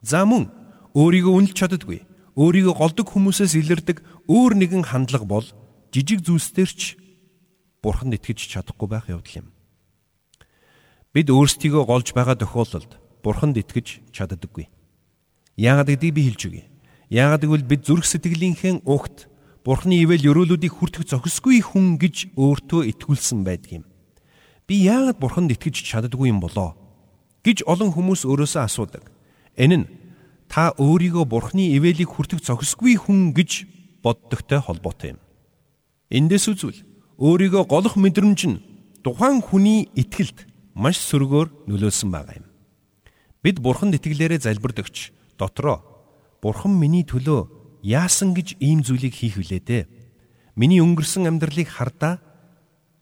За 0.00 0.24
мөн 0.24 0.48
өөрийгөө 0.96 1.34
үнэлж 1.36 1.56
чаддаггүй. 1.58 2.00
Өөрийгөө 2.38 2.74
голдог 2.78 3.06
хүмүүсээс 3.12 3.58
илэрдэг 3.60 4.00
өөр 4.30 4.52
нэгэн 4.56 4.88
хандлага 4.88 5.26
бол 5.26 5.46
жижиг 5.92 6.24
зүйлсээр 6.24 6.70
ч 6.72 6.96
бурханд 7.82 8.16
итгэж 8.16 8.48
чадахгүй 8.48 8.88
байх 8.88 9.10
явдал 9.10 9.44
юм. 9.44 9.48
Бид 11.12 11.28
өөрсдийгөө 11.28 11.84
голж 11.84 12.14
байгаа 12.14 12.38
тохиолдолд 12.38 12.99
бурханд 13.22 13.56
итгэж 13.60 14.00
чаддаггүй. 14.12 14.68
Яагаад 15.56 15.92
гэдгийг 15.92 16.14
би 16.14 16.22
хэлж 16.28 16.42
өгье. 16.48 16.64
Яагаад 17.08 17.44
гэвэл 17.44 17.68
бид 17.68 17.84
зүрх 17.84 18.04
сэтгэлийнхээ 18.08 18.82
угт 18.88 19.28
бурхны 19.64 20.00
ивэл 20.00 20.24
өрөөлүүдийг 20.32 20.72
хүртэх 20.72 21.04
зохисгүй 21.08 21.60
хүн 21.60 22.00
гэж 22.00 22.32
өөртөө 22.38 22.88
итгүүлсэн 22.96 23.44
байдаг 23.44 23.82
юм. 23.82 23.84
Би 24.64 24.86
яагаад 24.88 25.18
бурханд 25.20 25.52
итгэж 25.52 25.84
чаддаггүй 25.84 26.32
юм 26.32 26.40
болоо? 26.40 26.80
гэж 27.44 27.64
олон 27.64 27.92
хүмүүс 27.94 28.28
өөрөөсөө 28.28 28.62
асуудаг. 28.64 29.04
Энэ 29.56 29.76
нь 29.80 29.86
та 30.48 30.76
өөрийгөө 30.76 31.24
бурхны 31.24 31.72
ивэлийг 31.76 32.12
хүртэх 32.12 32.44
зохисгүй 32.44 33.00
хүн 33.00 33.32
гэж 33.32 33.64
боддогтой 34.04 34.60
холбоотой 34.60 35.16
юм. 35.16 35.20
Эндээс 36.12 36.48
үзвэл 36.52 36.84
өөрийгөө 37.16 37.64
голох 37.64 37.96
мэдрэмж 37.96 38.40
нь 38.48 38.62
тухайн 39.00 39.40
хүний 39.40 39.88
итгэлд 39.96 40.44
маш 40.76 41.00
сөргөөр 41.00 41.68
нөлөөлсөн 41.68 42.10
байгаа 42.12 42.36
юм. 42.44 42.46
Бид 43.40 43.56
бурханд 43.64 43.96
итгэлээрээ 43.96 44.44
залбирдагч 44.44 45.12
дотроо 45.40 45.80
бурхан 46.44 46.76
миний 46.76 47.04
төлөө 47.08 47.48
яасан 47.80 48.36
гэж 48.36 48.60
ийм 48.60 48.84
зүйлийг 48.84 49.16
хийх 49.16 49.40
вүлээ 49.40 49.60
дээ. 49.64 49.84
Миний 50.60 50.84
өнгөрсөн 50.84 51.24
амьдралыг 51.24 51.68
хардаа 51.72 52.20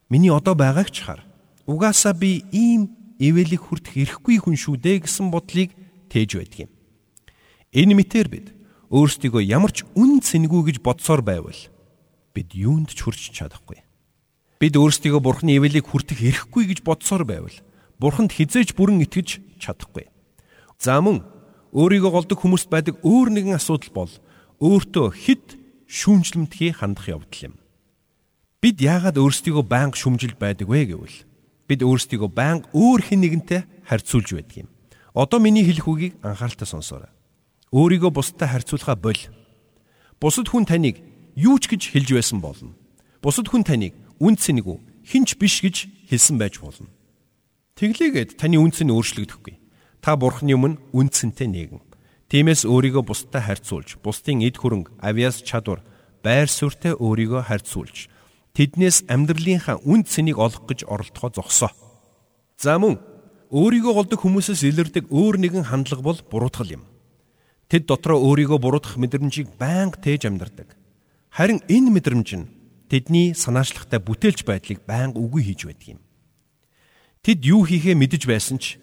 миний 0.07 0.31
одоо 0.31 0.55
байгааг 0.55 0.95
ч 0.95 1.03
хар. 1.03 1.27
Угаасаа 1.67 2.15
би 2.15 2.47
ийм 2.55 2.95
ивэлийг 3.19 3.67
хүртэх 3.67 3.99
эрхгүй 3.99 4.39
хүн 4.39 4.55
шүү 4.55 4.79
дээ 4.79 5.03
гэсэн 5.03 5.35
бодлыг 5.35 5.75
тээж 6.07 6.39
байдаг 6.39 6.59
юм. 6.67 6.71
Энэ 7.75 7.99
мэтэр 7.99 8.29
бид 8.31 8.47
өөрсдийгөө 8.95 9.43
ямар 9.43 9.75
ч 9.75 9.83
үн 9.99 10.23
цэнгүй 10.23 10.71
гэж 10.71 10.77
бодсоор 10.87 11.27
байвал 11.27 11.59
бид 12.31 12.55
юунд 12.55 12.95
ч 12.95 13.03
хүрч 13.03 13.35
чадахгүй. 13.35 13.83
Бид 14.63 14.75
өөрсдийгөө 14.79 15.19
бурхны 15.19 15.59
ивэлийг 15.59 15.91
хүртэх 15.91 16.23
эрхгүй 16.23 16.71
гэж 16.71 16.87
бодсоор 16.87 17.27
байвал 17.27 17.59
бурханд 17.99 18.33
хизээж 18.33 18.79
бүрэн 18.79 19.03
итгэж 19.03 19.43
чадахгүй. 19.59 20.07
За 20.79 21.01
мөн 21.03 21.27
өөрийгөө 21.75 22.11
голдог 22.15 22.39
хүмүүст 22.39 22.71
байдаг 22.71 23.03
өөр 23.03 23.35
нэгэн 23.35 23.59
асуудал 23.59 23.91
бол 23.91 24.13
өөртөө 24.63 25.07
хид 25.11 25.59
шүүмжлэмтгий 25.91 26.71
хандах 26.71 27.11
явдал 27.11 27.51
юм. 27.51 27.55
Бид 28.63 28.79
яагаад 28.79 29.19
өөрсдийгөө 29.19 29.67
байнга 29.67 29.99
шүмжилд 29.99 30.39
байдаг 30.39 30.71
вэ 30.71 30.95
гэвэл 30.95 31.19
бид 31.67 31.81
өөрсдийгөө 31.83 32.31
байнга 32.31 32.71
өөр 32.71 33.01
хэн 33.11 33.21
нэгэнтэй 33.27 33.61
харьцуулж 33.91 34.29
байдаг 34.39 34.57
юм. 34.63 34.69
Одоо 35.19 35.43
миний 35.43 35.67
хэлэх 35.67 35.91
үгийг 35.91 36.15
анхааралтай 36.23 36.71
сонсоорой. 36.71 37.11
Өөрийгөө 37.75 38.15
бусдад 38.15 38.47
харьцуулахаа 38.47 38.95
боль. 38.95 39.27
Бусад 40.23 40.47
хүн 40.47 40.63
таныг 40.63 41.03
юу 41.35 41.59
ч 41.59 41.75
гэж 41.75 41.91
хэлж 41.91 42.15
байсан 42.15 42.39
болно. 42.39 42.79
Бусад 43.19 43.51
хүн 43.51 43.67
таныг 43.67 43.99
үн 44.23 44.39
цэнэгүү 44.39 44.79
хинч 45.11 45.35
биш 45.43 45.59
гэж 45.59 45.91
хэлсэн 46.07 46.39
байж 46.39 46.63
болно. 46.63 46.87
Тэглээгээд 47.75 48.39
таны 48.39 48.63
үнц 48.63 48.79
нь 48.79 48.95
өөрчлөгдөхгүй. 48.95 49.58
Та 50.01 50.15
бурхны 50.17 50.55
өмнө 50.55 50.79
үнцэнтэй 50.95 51.49
нэгэн. 51.51 51.83
Тиймээс 52.29 52.69
өөрийгөө 52.69 53.03
бусдад 53.09 53.43
харьцуулж, 53.43 53.97
бусдын 54.05 54.45
эд 54.45 54.61
хөрөнгө, 54.61 55.01
авиас 55.01 55.41
чадвар, 55.41 55.81
байр 56.21 56.47
суурьтай 56.47 56.93
өөрийгөө 56.93 57.43
харьцуулж, 57.49 58.13
тэднээс 58.53 59.09
амьдралынхаа 59.09 59.81
үн 59.83 60.05
цэнийг 60.05 60.37
олох 60.37 60.69
гэж 60.69 60.85
оролдохоо 60.85 61.33
зогсоо. 61.33 61.73
За 62.61 62.77
мөн 62.77 63.01
өөрийгөө 63.49 63.93
голдог 63.97 64.21
хүмүүсээс 64.21 64.61
илэрдэг 64.69 65.09
өөр 65.09 65.41
нэгэн 65.41 65.65
хандлага 65.73 66.05
бол 66.05 66.21
буруутгал 66.21 66.77
юм. 66.77 66.85
Тэд 67.73 67.89
дотроо 67.89 68.21
өөрийгөө 68.21 68.59
буруутгах 68.61 69.01
мэдрэмжийг 69.01 69.57
байнга 69.57 69.97
тээж 69.97 70.29
амьдардаг. 70.29 70.77
Харин 71.33 71.65
энэ 71.65 71.89
мэдрэмж 71.97 72.29
нь 72.37 72.51
тэдний 72.93 73.33
санаачлагтай 73.33 74.01
бүтээлч 74.05 74.45
байдлыг 74.45 74.85
байнга 74.85 75.17
үгүй 75.17 75.49
хийж 75.49 75.65
байдаг 75.65 75.89
юм. 75.97 76.01
Тэд 77.25 77.45
юу 77.45 77.65
хийхээ 77.65 77.97
мэдэж 77.97 78.29
байсан 78.29 78.61
ч 78.61 78.77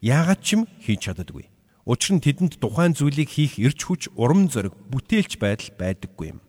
яагаад 0.00 0.40
ч 0.40 0.56
юм 0.56 0.62
хийж 0.80 1.08
чаддаггүй. 1.08 1.48
Учир 1.84 2.16
нь 2.16 2.24
тэдэнд 2.24 2.60
тухайн 2.60 2.92
зүйлийг 2.92 3.28
хийх 3.28 3.56
эрч 3.56 3.80
хүч, 3.84 4.02
урам 4.16 4.48
зориг, 4.52 4.76
бүтээлч 4.92 5.40
байдал 5.40 5.70
байдаггүй 5.76 6.26
юм. 6.36 6.40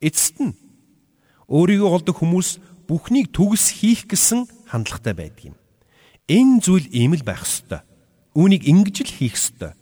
Эцэст 0.00 0.36
нь 0.40 0.56
өөрийгөө 1.48 1.88
голдог 1.88 2.16
хүмүүс 2.20 2.60
бүхнийг 2.86 3.32
төгс 3.32 3.80
хийх 3.80 4.06
гэсэн 4.06 4.46
хандлагатай 4.70 5.14
байдаг 5.14 5.44
юм. 5.52 5.56
Энэ 6.28 6.62
зүйл 6.62 6.86
ийм 6.90 7.14
л 7.14 7.24
байх 7.26 7.42
ёстой. 7.42 7.82
Үүнийг 8.34 8.66
ингэж 8.66 8.96
л 9.06 9.14
хийх 9.14 9.34
ёстой. 9.34 9.72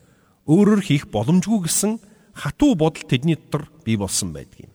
Өөрөөр 0.48 0.80
хийх 0.84 1.08
боломжгүй 1.08 1.60
гэсэн 1.64 1.92
хатуу 2.36 2.76
бодол 2.76 3.04
тэдний 3.04 3.36
дотор 3.36 3.68
бий 3.84 3.96
болсон 3.96 4.32
байдаг 4.32 4.68
юм. 4.68 4.72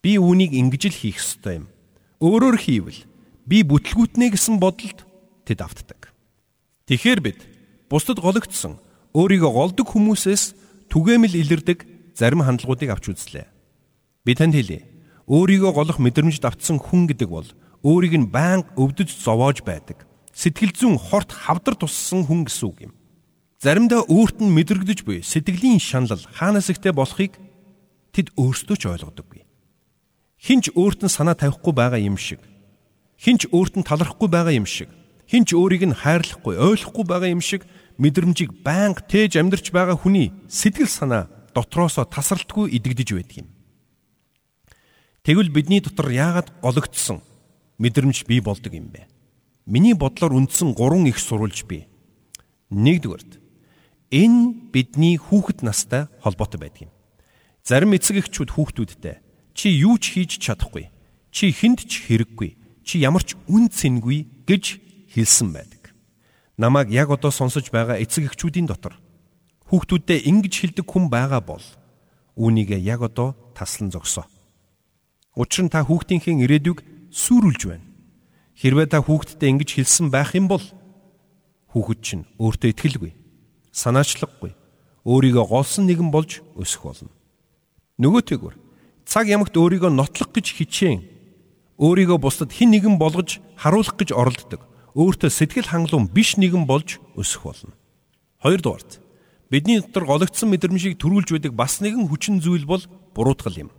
Би 0.00 0.16
үүнийг 0.16 0.52
ингэж 0.56 0.92
л 0.92 0.96
хийх 0.96 1.20
ёстой 1.20 1.64
юм. 1.64 1.66
Өөрөөр 2.20 2.56
хийвэл 2.56 3.00
би 3.44 3.64
бүтлгүүтнэ 3.64 4.32
гэсэн 4.32 4.60
бодолд 4.60 5.04
тэд 5.44 5.60
автдаг. 5.60 5.99
Тэгэхээр 6.90 7.20
бид 7.22 7.38
бусдад 7.86 8.18
гологдсон 8.18 8.82
өөрийгөө 9.14 9.50
голдог 9.54 9.86
хүмүүсээс 9.94 10.58
түгээмэл 10.90 11.38
илэрдэг 11.38 11.86
зарим 12.18 12.42
хандлагуудыг 12.42 12.90
авч 12.90 13.14
үзлээ. 13.14 13.46
Би 14.26 14.34
танд 14.34 14.58
хэлье. 14.58 14.90
Өөрийгөө 15.30 15.70
голох 15.70 16.02
мэдрэмж 16.02 16.42
давтсан 16.42 16.82
хүн 16.82 17.06
гэдэг 17.06 17.30
бол 17.30 17.46
өөрийг 17.86 18.18
нь 18.18 18.26
байнга 18.34 18.74
өвдөж 18.74 19.06
зовоож 19.22 19.62
байдаг. 19.62 20.02
Сэтгэл 20.34 20.74
зүйн 20.74 20.98
хорт 20.98 21.30
хавдар 21.30 21.78
туссан 21.78 22.26
хүн 22.26 22.50
гэсэн 22.50 22.66
үг 22.66 22.78
юм. 22.90 22.92
Заримдаа 23.62 24.02
өөрт 24.10 24.42
нь 24.42 24.50
мэдрэгдэж 24.50 25.06
буй 25.06 25.22
сэтгэлийн 25.22 25.78
шанал 25.78 26.18
хаанаас 26.34 26.74
ихтэй 26.74 26.90
болохыг 26.90 27.38
тэд 28.10 28.34
өөрсдөө 28.34 28.74
ч 28.74 28.90
ойлгодоггүй. 28.90 29.46
Хинч 30.42 30.74
өөрт 30.74 31.06
нь 31.06 31.14
санаа 31.14 31.38
тавихгүй 31.38 31.70
байгаа 31.70 32.02
юм 32.02 32.18
шиг. 32.18 32.42
Хинч 33.14 33.46
өөрт 33.54 33.78
нь 33.78 33.86
талархахгүй 33.86 34.26
байгаа 34.26 34.58
юм 34.58 34.66
шиг 34.66 34.90
хинч 35.30 35.54
өөрийг 35.54 35.86
нь 35.86 35.94
хайрлахгүй, 35.94 36.58
ойлгохгүй 36.58 37.04
байгаа 37.06 37.30
юм 37.30 37.38
шиг 37.38 37.62
мэдрэмжийг 38.02 38.66
байнга 38.66 39.06
тээж 39.06 39.38
амьдрч 39.38 39.70
байгаа 39.70 39.94
хүний 39.94 40.34
сэтгэл 40.50 40.90
санаа 40.90 41.30
дотроосоо 41.54 42.02
тасралтгүй 42.10 42.74
идэгдэж 42.74 43.08
байдаг 43.14 43.36
юм. 43.46 43.48
Тэгвэл 45.22 45.54
бидний 45.54 45.78
дотор 45.78 46.10
яагаад 46.10 46.50
гологдсон 46.58 47.22
мэдрэмж 47.78 48.26
бий 48.26 48.42
болдог 48.42 48.74
юм 48.74 48.90
бэ? 48.90 49.06
Миний 49.70 49.94
бодлоор 49.94 50.34
үндсэн 50.34 50.74
гурван 50.74 51.06
их 51.06 51.22
сурвалж 51.22 51.62
бий. 51.62 51.86
Нэгдүгээрт 52.74 53.38
энэ 54.10 54.74
бидний 54.74 55.14
хүүхэд 55.14 55.62
настай 55.62 56.10
холбоотой 56.18 56.58
байдаг 56.58 56.82
юм. 56.88 56.92
Зарим 57.62 57.94
эцэг 57.94 58.26
эхчүүд 58.26 58.50
хүүхдүүдтэй 58.50 59.22
чи 59.54 59.68
юу 59.78 59.94
ч 60.00 60.18
хийж 60.18 60.42
чадахгүй, 60.42 60.90
чи 61.30 61.52
хүнд 61.54 61.86
ч 61.86 62.02
хэрэггүй, 62.08 62.82
чи 62.82 62.98
ямар 62.98 63.22
ч 63.22 63.38
үн 63.46 63.70
цэнгүй 63.70 64.48
гэж 64.48 64.89
хэлсэн 65.10 65.52
байдаг. 65.52 65.92
Намайг 66.56 66.90
яг 66.90 67.10
одоо 67.10 67.30
сонсож 67.30 67.70
байгаа 67.70 67.98
эцэг 67.98 68.30
эхчүүдийн 68.30 68.70
дотор 68.70 68.94
хүүхдүүдэд 69.70 70.26
ингэж 70.26 70.54
хэлдэг 70.54 70.86
хүн 70.86 71.10
байгаа 71.10 71.42
бол 71.42 71.62
үүнийг 72.38 72.74
яг 72.78 73.02
одоо 73.02 73.34
таслан 73.54 73.90
зогсоо. 73.90 74.26
Учир 75.34 75.66
нь 75.66 75.72
та 75.72 75.82
хүүхдийнхээ 75.86 76.42
ирээдүйг 76.42 76.78
сүрүүлж 77.10 77.62
байна. 77.66 77.86
Хэрвээ 78.58 78.86
та 78.90 78.98
хүүхдэд 79.02 79.42
ингэж 79.42 79.70
хэлсэн 79.78 80.10
байх 80.10 80.34
юм 80.34 80.50
бол 80.50 80.62
хүүхэд 81.70 82.00
чинь 82.02 82.24
өөртөө 82.42 82.70
итгэлгүй, 82.74 83.12
санаачлаггүй, 83.70 84.52
өөрийгөө 85.06 85.44
голсон 85.46 85.86
нэгэн 85.86 86.10
болж 86.10 86.42
өсөх 86.58 86.82
болно. 86.86 87.14
Нөгөөтэйгүр 88.02 88.54
цаг 89.06 89.26
ямагт 89.30 89.54
өөрийгөө 89.54 89.90
нотлох 89.90 90.30
гэж 90.34 90.46
хичээн 90.60 91.00
өөрийгөө 91.78 92.18
бусдад 92.20 92.50
хэн 92.52 92.74
нэгэн 92.74 92.98
болгож 92.98 93.38
харуулах 93.56 93.96
гэж 93.96 94.12
оролддог 94.12 94.69
өөртөө 95.00 95.30
сэтгэл 95.32 95.72
хангалуун 95.72 96.12
биш 96.12 96.36
нэгэн 96.36 96.68
болж 96.68 97.00
өсөх 97.16 97.48
болно. 97.48 97.72
Хоёрдугаарт 98.44 99.00
бидний 99.48 99.80
дотор 99.80 100.04
гологдсон 100.04 100.52
мэдрэмжийг 100.52 101.00
төрүүлж 101.00 101.32
байдаг 101.32 101.56
бас 101.56 101.80
нэгэн 101.80 102.04
хүчин 102.04 102.44
зүйл 102.44 102.68
бол 102.68 102.84
буруутгал 103.16 103.64
юм. 103.64 103.70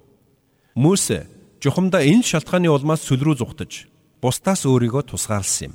Мөсө 0.74 1.30
жухамдаа 1.62 2.02
энэ 2.02 2.26
шалтгааны 2.26 2.74
улмаас 2.74 3.06
сүл 3.06 3.22
рүү 3.22 3.38
зүхтэж 3.38 3.86
бусдаас 4.18 4.66
өөрийгөө 4.66 5.14
тусгаарлсан 5.14 5.70
юм. 5.70 5.74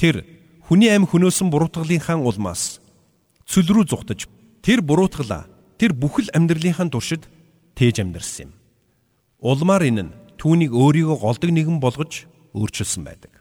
Тэр 0.00 0.24
хүний 0.64 0.88
амь 0.88 1.04
хөнөөсөн 1.04 1.52
буруутгалынхаа 1.52 2.16
улмаас 2.16 2.80
цөл 3.44 3.68
рүү 3.68 3.92
зүхтэж 3.92 4.28
тэр 4.64 4.80
буруутгалаа 4.80 5.48
тэр 5.76 5.92
бүхэл 5.92 6.32
амьдралынхаа 6.32 6.88
туршид 6.88 7.28
тээж 7.76 8.04
амьдэрсэн 8.04 8.48
юм. 8.48 8.52
Улмаар 9.40 9.84
энэ 9.88 10.02
нь 10.08 10.14
түүнийг 10.40 10.72
өөрийгөө 10.74 11.16
голдог 11.22 11.50
нэгэн 11.52 11.78
болгож 11.80 12.28
өөрчилсөн 12.52 13.04
байдаг. 13.06 13.37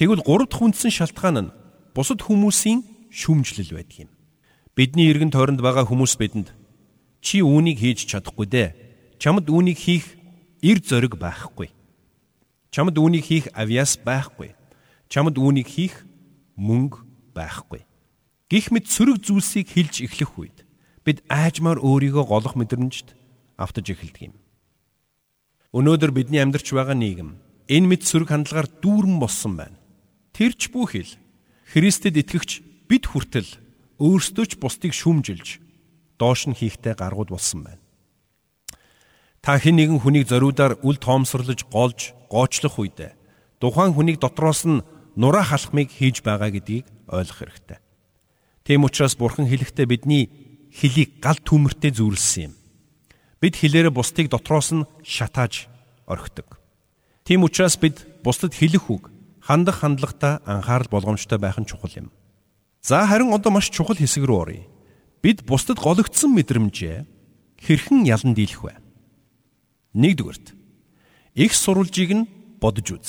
Тэгвэл 0.00 0.24
гурав 0.24 0.48
дахь 0.48 0.64
үндсэн 0.64 0.88
шалтгаан 0.88 1.36
нь 1.44 1.52
бусад 1.92 2.24
хүмүүсийн 2.24 2.88
шүмжлэл 3.12 3.76
байдаг 3.76 4.08
юм. 4.08 4.10
Бидний 4.72 5.12
эргэн 5.12 5.28
тойронд 5.28 5.60
байгаа 5.60 5.84
хүмүүс 5.84 6.16
бидэнд 6.16 6.56
чи 7.20 7.44
үүнийг 7.44 7.84
хийж 7.84 8.08
чадахгүй 8.08 8.48
дээ. 8.48 8.68
Чамд 9.20 9.52
үүнийг 9.52 9.76
хийх 9.76 10.16
эр 10.64 10.80
зориг 10.80 11.20
байхгүй. 11.20 11.68
Чамд 12.72 12.96
үүнийг 12.96 13.28
хийх 13.28 13.52
авьяас 13.52 14.00
байхгүй. 14.00 14.56
Чамд 15.12 15.36
үүнийг 15.36 15.68
хийх 15.68 16.08
мөнгө 16.56 17.04
байхгүй. 17.36 17.84
Гэх 18.48 18.72
мэт 18.72 18.88
сөрөг 18.88 19.20
зүйлсийг 19.20 19.68
хэлж 19.68 20.08
эхлэх 20.08 20.32
үед 20.40 20.64
бид 21.04 21.20
аажмаар 21.28 21.76
өөрийгөө 21.76 22.24
голох 22.24 22.56
мэдрэмжт 22.56 23.12
автаж 23.60 23.84
эхэлдэг 23.92 24.32
юм. 24.32 24.34
Өнөөдөр 25.76 26.08
бидний 26.16 26.40
амьдарч 26.40 26.72
байгаа 26.72 26.96
нийгэм 26.96 27.36
энэ 27.68 27.84
мэт 27.84 28.08
сөрөг 28.08 28.32
хандлагаар 28.32 28.68
дүүрэн 28.80 29.20
болсон 29.20 29.60
байна. 29.60 29.79
Тэрч 30.40 30.72
бүхэл 30.72 31.20
Христэд 31.68 32.16
итгэгч 32.16 32.64
бид 32.88 33.04
хүртэл 33.12 33.60
өөрсдөө 34.00 34.44
ч 34.48 34.52
бусдыг 34.56 34.96
шүмжилж 34.96 35.60
доош 36.16 36.48
нь 36.48 36.56
хийхтэй 36.56 36.96
гаргууд 36.96 37.28
болсон 37.28 37.68
байна. 37.68 37.84
Та 39.44 39.60
хэн 39.60 39.76
нэгэн 39.76 40.00
хүнийг 40.00 40.32
зориудаар 40.32 40.80
үл 40.80 40.96
тоомсорлож 40.96 41.68
голж 41.68 42.16
гоочлох 42.32 42.80
үед 42.80 43.12
тухайн 43.60 43.92
хүнийг 43.92 44.16
дотроос 44.16 44.64
нь 44.64 44.80
нураа 45.12 45.44
халахмыг 45.44 45.92
хийж 45.92 46.24
байгаа 46.24 46.48
гэдгийг 46.56 46.88
ойлгох 47.04 47.44
хэрэгтэй. 47.44 47.78
Тийм 48.64 48.88
учраас 48.88 49.20
Бурхан 49.20 49.44
хэлэхдээ 49.44 49.84
бидний 49.84 50.32
хөлийг 50.72 51.20
гал 51.20 51.36
түмэртэй 51.36 51.92
зүүрлсэн 51.92 52.48
юм. 52.48 52.54
Бид 53.44 53.60
хэлээрээ 53.60 53.92
бусдыг 53.92 54.32
дотроос 54.32 54.72
нь 54.72 54.88
шатааж 55.04 55.68
орхидог. 56.08 56.56
Тийм 57.28 57.44
учраас 57.44 57.76
бид 57.76 58.00
бусдад 58.24 58.56
хэлэх 58.56 58.88
үг, 58.88 59.12
хандах 59.40 59.80
хандлагатай 59.80 60.38
анхаарал 60.44 60.88
болгоомжтой 60.90 61.38
байх 61.38 61.58
нь 61.58 61.66
чухал 61.66 61.90
юм. 61.96 62.12
За 62.82 63.06
харин 63.06 63.32
одоо 63.32 63.52
маш 63.52 63.68
чухал 63.68 63.96
хэсэг 63.96 64.24
рүү 64.24 64.38
оръё. 64.40 64.64
Бид 65.22 65.44
бусдад 65.44 65.80
гологдсон 65.80 66.32
мэдрэмжээ 66.36 67.04
хэрхэн 67.60 68.08
ялан 68.08 68.32
дийлэх 68.32 68.62
вэ? 68.64 68.74
Нэгдүгээрт 69.92 70.54
их 71.34 71.52
сурвалжийг 71.54 72.10
нь 72.14 72.28
бодож 72.60 72.88
үз. 72.92 73.08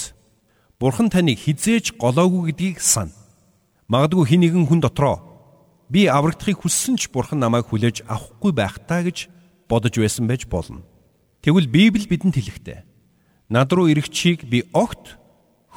Бурхан 0.80 1.10
таныг 1.14 1.40
хизээж 1.40 1.96
голоогүй 1.96 2.52
гэдгийг 2.52 2.82
сана. 2.82 3.16
Магадгүй 3.88 4.26
хин 4.28 4.42
нэгэн 4.42 4.66
хүн 4.68 4.82
дотроо 4.82 5.22
би 5.92 6.08
аврагдахыг 6.08 6.64
хүссэн 6.64 6.96
ч 6.96 7.12
Бурхан 7.12 7.40
намайг 7.40 7.68
хүлээж 7.68 8.08
авахгүй 8.08 8.52
байх 8.56 8.80
таа 8.88 9.04
гэж 9.04 9.28
бодож 9.68 9.94
байсан 10.00 10.26
байж 10.28 10.48
болно. 10.48 10.84
Тэгвэл 11.44 11.68
Библи 11.68 12.08
бидэнд 12.08 12.40
хэлэхдээ 12.40 12.80
над 13.52 13.70
руу 13.76 13.92
ирэгчийг 13.92 14.48
би 14.48 14.64
огт 14.72 15.20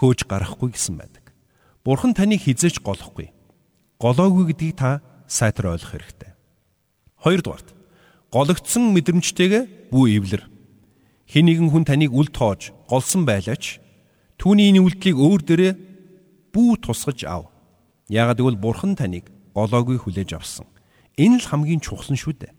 хөөж 0.04 0.28
гарахгүй 0.28 0.76
гэсэн 0.76 1.00
байдаг. 1.00 1.32
Бурхан 1.80 2.12
таныг 2.12 2.44
хизээж 2.44 2.84
голохгүй. 2.84 3.32
Голоогүй 3.96 4.52
гэдгийг 4.52 4.76
та 4.76 5.00
сайтар 5.25 5.73
ойлгох 5.73 5.96
хэрэгтэй. 5.96 6.37
Хоёрдугаарт 7.25 7.73
гологдсон 8.28 8.92
мэдрэмжтэйгээ 8.92 9.88
бүү 9.88 10.04
ивлэр. 10.20 10.42
Хэн 11.25 11.49
нэгэн 11.49 11.73
хүн 11.73 11.88
таныг 11.88 12.12
үл 12.12 12.28
тоож 12.28 12.76
голсон 12.84 13.25
байлаач 13.25 13.80
түүний 14.37 14.68
энэ 14.76 14.84
үйлдэлийг 14.84 15.16
өөр 15.16 15.40
дээрээ 15.40 15.73
бүү 16.52 16.84
тусгаж 16.84 17.25
ав. 17.25 17.49
Яагад 18.12 18.44
гэвэл 18.44 18.61
бурхан 18.61 18.92
таныг 18.92 19.32
голоогүй 19.56 19.96
хүлээж 19.96 20.37
авсан. 20.37 20.68
Энэ 21.16 21.40
л 21.40 21.49
хамгийн 21.49 21.80
чухал 21.80 22.12
нь 22.12 22.20
шүү 22.20 22.44
дээ. 22.44 22.52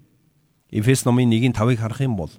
Эфес 0.74 1.06
номын 1.06 1.30
1-5-ыг 1.30 1.78
харах 1.78 2.02
юм 2.02 2.18
бол 2.18 2.34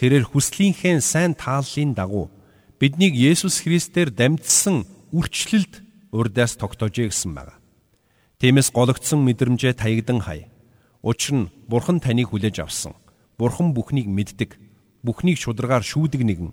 тэрээр 0.00 0.24
хүслийнхээ 0.32 1.02
сайн 1.04 1.36
тааллын 1.36 1.92
дагуу 1.92 2.32
биднийг 2.80 3.16
Есүс 3.16 3.64
Христээр 3.64 4.12
дамжсан 4.12 4.84
үрчлэлд 5.12 5.80
урдаас 6.12 6.60
тогтоожээ 6.60 7.08
гэсэн 7.08 7.32
байна. 7.32 7.56
Тиймээс 8.36 8.68
гологдсон 8.72 9.24
мэдрэмжээ 9.24 9.72
таягдан 9.80 10.20
хай. 10.20 10.52
Учир 11.00 11.34
нь 11.34 11.50
Бурхан 11.68 12.00
таныг 12.00 12.30
хүлээж 12.32 12.60
авсан. 12.60 12.92
Бурхан 13.40 13.72
бүхнийг 13.72 14.08
мэддэг. 14.08 14.60
Бүхнийг 15.00 15.40
шударгаар 15.40 15.80
шүүдэг 15.80 16.20
нэгэн. 16.20 16.52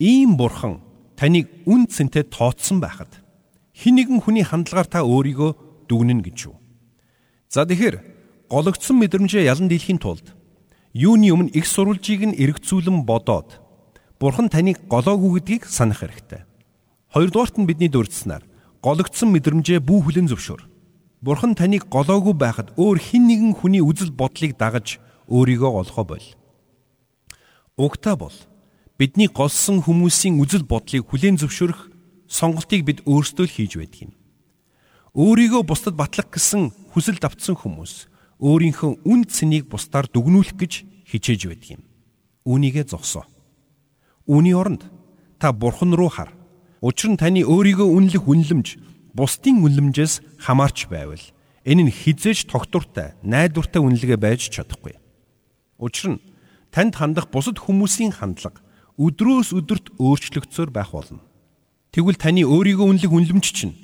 Ийм 0.00 0.36
Бурхан 0.36 0.84
таныг 1.16 1.48
үн 1.64 1.88
цэнтэй 1.88 2.28
тооцсон 2.28 2.84
байхад 2.84 3.24
хин 3.72 3.96
нэгэн 3.96 4.20
хүний 4.20 4.44
хандлагаар 4.44 4.86
та 4.86 5.00
өөрийгөө 5.02 5.88
дүгнэн 5.88 6.20
гэж 6.20 6.38
юу. 6.52 6.60
За 7.48 7.64
тэгэхээр 7.64 8.04
гологдсон 8.52 9.00
мэдрэмжээ 9.00 9.48
ялан 9.48 9.72
дийлэхийн 9.72 9.98
тулд 10.02 10.36
юуны 10.92 11.32
өмнө 11.32 11.54
их 11.56 11.66
сурвалжийг 11.66 12.22
нь 12.28 12.38
эргцүүлэн 12.38 13.02
бодоод 13.02 13.63
Бурхан 14.24 14.48
таныг 14.48 14.88
голоогүй 14.88 15.36
гэдгийг 15.36 15.68
санах 15.68 16.00
хэрэгтэй. 16.00 16.48
Хоёрдугаарт 17.12 17.60
нь 17.60 17.68
бидний 17.68 17.92
дурдсанаар 17.92 18.40
гологдсон 18.80 19.28
мэдрэмжээ 19.36 19.84
бүү 19.84 20.00
хүлэн 20.00 20.32
зөвшөөр. 20.32 20.64
Бурхан 21.20 21.52
таныг 21.52 21.92
голоогүй 21.92 22.32
байхад 22.32 22.72
өөр 22.80 23.04
хэн 23.04 23.20
нэгэн 23.28 23.52
хүний 23.52 23.84
үзэл 23.84 24.16
бодлыг 24.16 24.56
дагаж 24.56 24.96
өөрийгөө 25.28 25.72
олохоо 25.76 26.08
бол. 26.08 26.26
Угтаа 27.76 28.16
бол 28.16 28.32
бидний 28.96 29.28
голсон 29.28 29.84
хүмүүсийн 29.84 30.40
үзэл 30.40 30.64
бодлыг 30.64 31.04
хүлээн 31.04 31.36
зөвшөөрөх 31.44 31.92
сонголтыг 32.24 32.80
бид 32.80 33.04
өөрсдөө 33.04 33.44
л 33.44 33.52
хийж 33.52 33.76
байдаг 33.76 34.08
юм. 34.08 34.12
Өөрийгөө 35.12 35.68
бусдад 35.68 36.00
батлах 36.00 36.32
гэсэн 36.32 36.72
хүсэл 36.96 37.20
давтсан 37.20 37.60
хүмүүс 37.60 38.08
өөрийнхөө 38.40 39.04
үн 39.04 39.28
цэнийг 39.28 39.68
бусдаар 39.68 40.08
дүгнүүлэх 40.08 40.56
гэж 40.56 40.72
хичээж 41.12 41.40
байдаг 41.44 41.68
юм. 41.76 41.82
Үүнийгээ 42.48 42.88
зогсоо. 42.88 43.28
Үүний 44.26 44.56
оронд 44.56 44.88
та 45.38 45.52
бурхан 45.52 45.92
руу 45.92 46.08
хар. 46.08 46.32
Учир 46.80 47.12
нь 47.12 47.20
таны 47.20 47.44
өөрийгөө 47.44 47.88
үнэлэх 47.88 48.24
үнлэмж 48.24 48.68
бусдын 49.12 49.60
үнлэмжээс 49.64 50.40
хамаарч 50.40 50.88
байвал 50.88 51.20
энэ 51.64 51.88
нь 51.88 51.92
хизээж 51.92 52.48
тогтвортой, 52.48 53.16
найдвартай 53.24 53.80
үнэлгээ 53.80 54.18
байж 54.20 54.48
чадахгүй. 54.52 54.96
Учир 55.80 56.16
нь 56.16 56.22
танд 56.72 56.96
хандах 56.96 57.32
бусад 57.32 57.60
хүмүүсийн 57.60 58.12
хандлага 58.16 58.60
өдрөөс 59.00 59.56
өдөрт 59.56 59.96
өөрчлөгдсөөр 59.96 60.70
байх 60.70 60.92
болно. 60.92 61.24
Тэгвэл 61.90 62.20
таны 62.20 62.44
өөрийгөө 62.44 62.84
үнэлэх 62.84 63.12
үнлэмж 63.12 63.46
чинь 63.54 63.74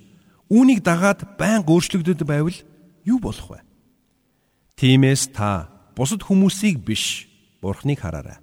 үүнийг 0.50 0.82
дагаад 0.82 1.38
байнга 1.38 1.70
өөрчлөгдөд 1.70 2.26
байвал 2.26 2.58
юу 3.06 3.18
болох 3.18 3.48
вэ? 3.48 3.60
Тиймээс 4.76 5.30
та 5.30 5.70
бусад 5.96 6.26
хүмүүсийг 6.26 6.82
биш, 6.82 7.28
Бурхныг 7.60 8.00
хараарай. 8.00 8.40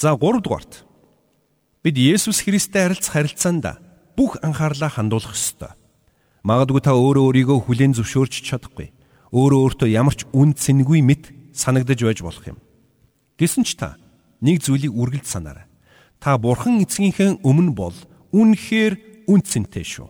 За 0.00 0.16
3 0.16 0.40
дугаарт 0.40 0.86
бид 1.84 1.96
Есүс 2.00 2.40
Христтэй 2.40 2.88
харилцах 2.88 3.12
харилцаанд 3.12 3.66
бүх 4.16 4.40
анхаарлаа 4.40 4.88
хандуулах 4.88 5.36
ёстой. 5.36 5.76
Магадгүй 6.40 6.80
та 6.80 6.96
өөрөө 6.96 7.28
өөрийгөө 7.28 7.58
хүлээн 7.68 7.92
зөвшөөрч 8.00 8.48
чадахгүй. 8.48 8.96
Өөрөө 9.28 9.60
өөртөө 9.60 9.92
ямар 9.92 10.16
ч 10.16 10.24
үн 10.32 10.56
цэнгүй 10.56 11.04
мэд 11.04 11.52
санагдаж 11.52 12.00
байж 12.00 12.24
болох 12.24 12.48
юм. 12.48 12.56
Гэсэн 13.36 13.68
ч 13.68 13.76
та 13.76 14.00
нэг 14.40 14.64
зүйлийг 14.64 14.96
үргэлж 14.96 15.28
санаарай. 15.28 15.68
Та 16.16 16.40
бурхан 16.40 16.80
эцгийнхээ 16.80 17.44
өмнө 17.44 17.76
бол 17.76 17.96
үнэхээр 18.32 19.28
үн 19.28 19.40
цэнтэй 19.44 19.84
шүү. 19.84 20.08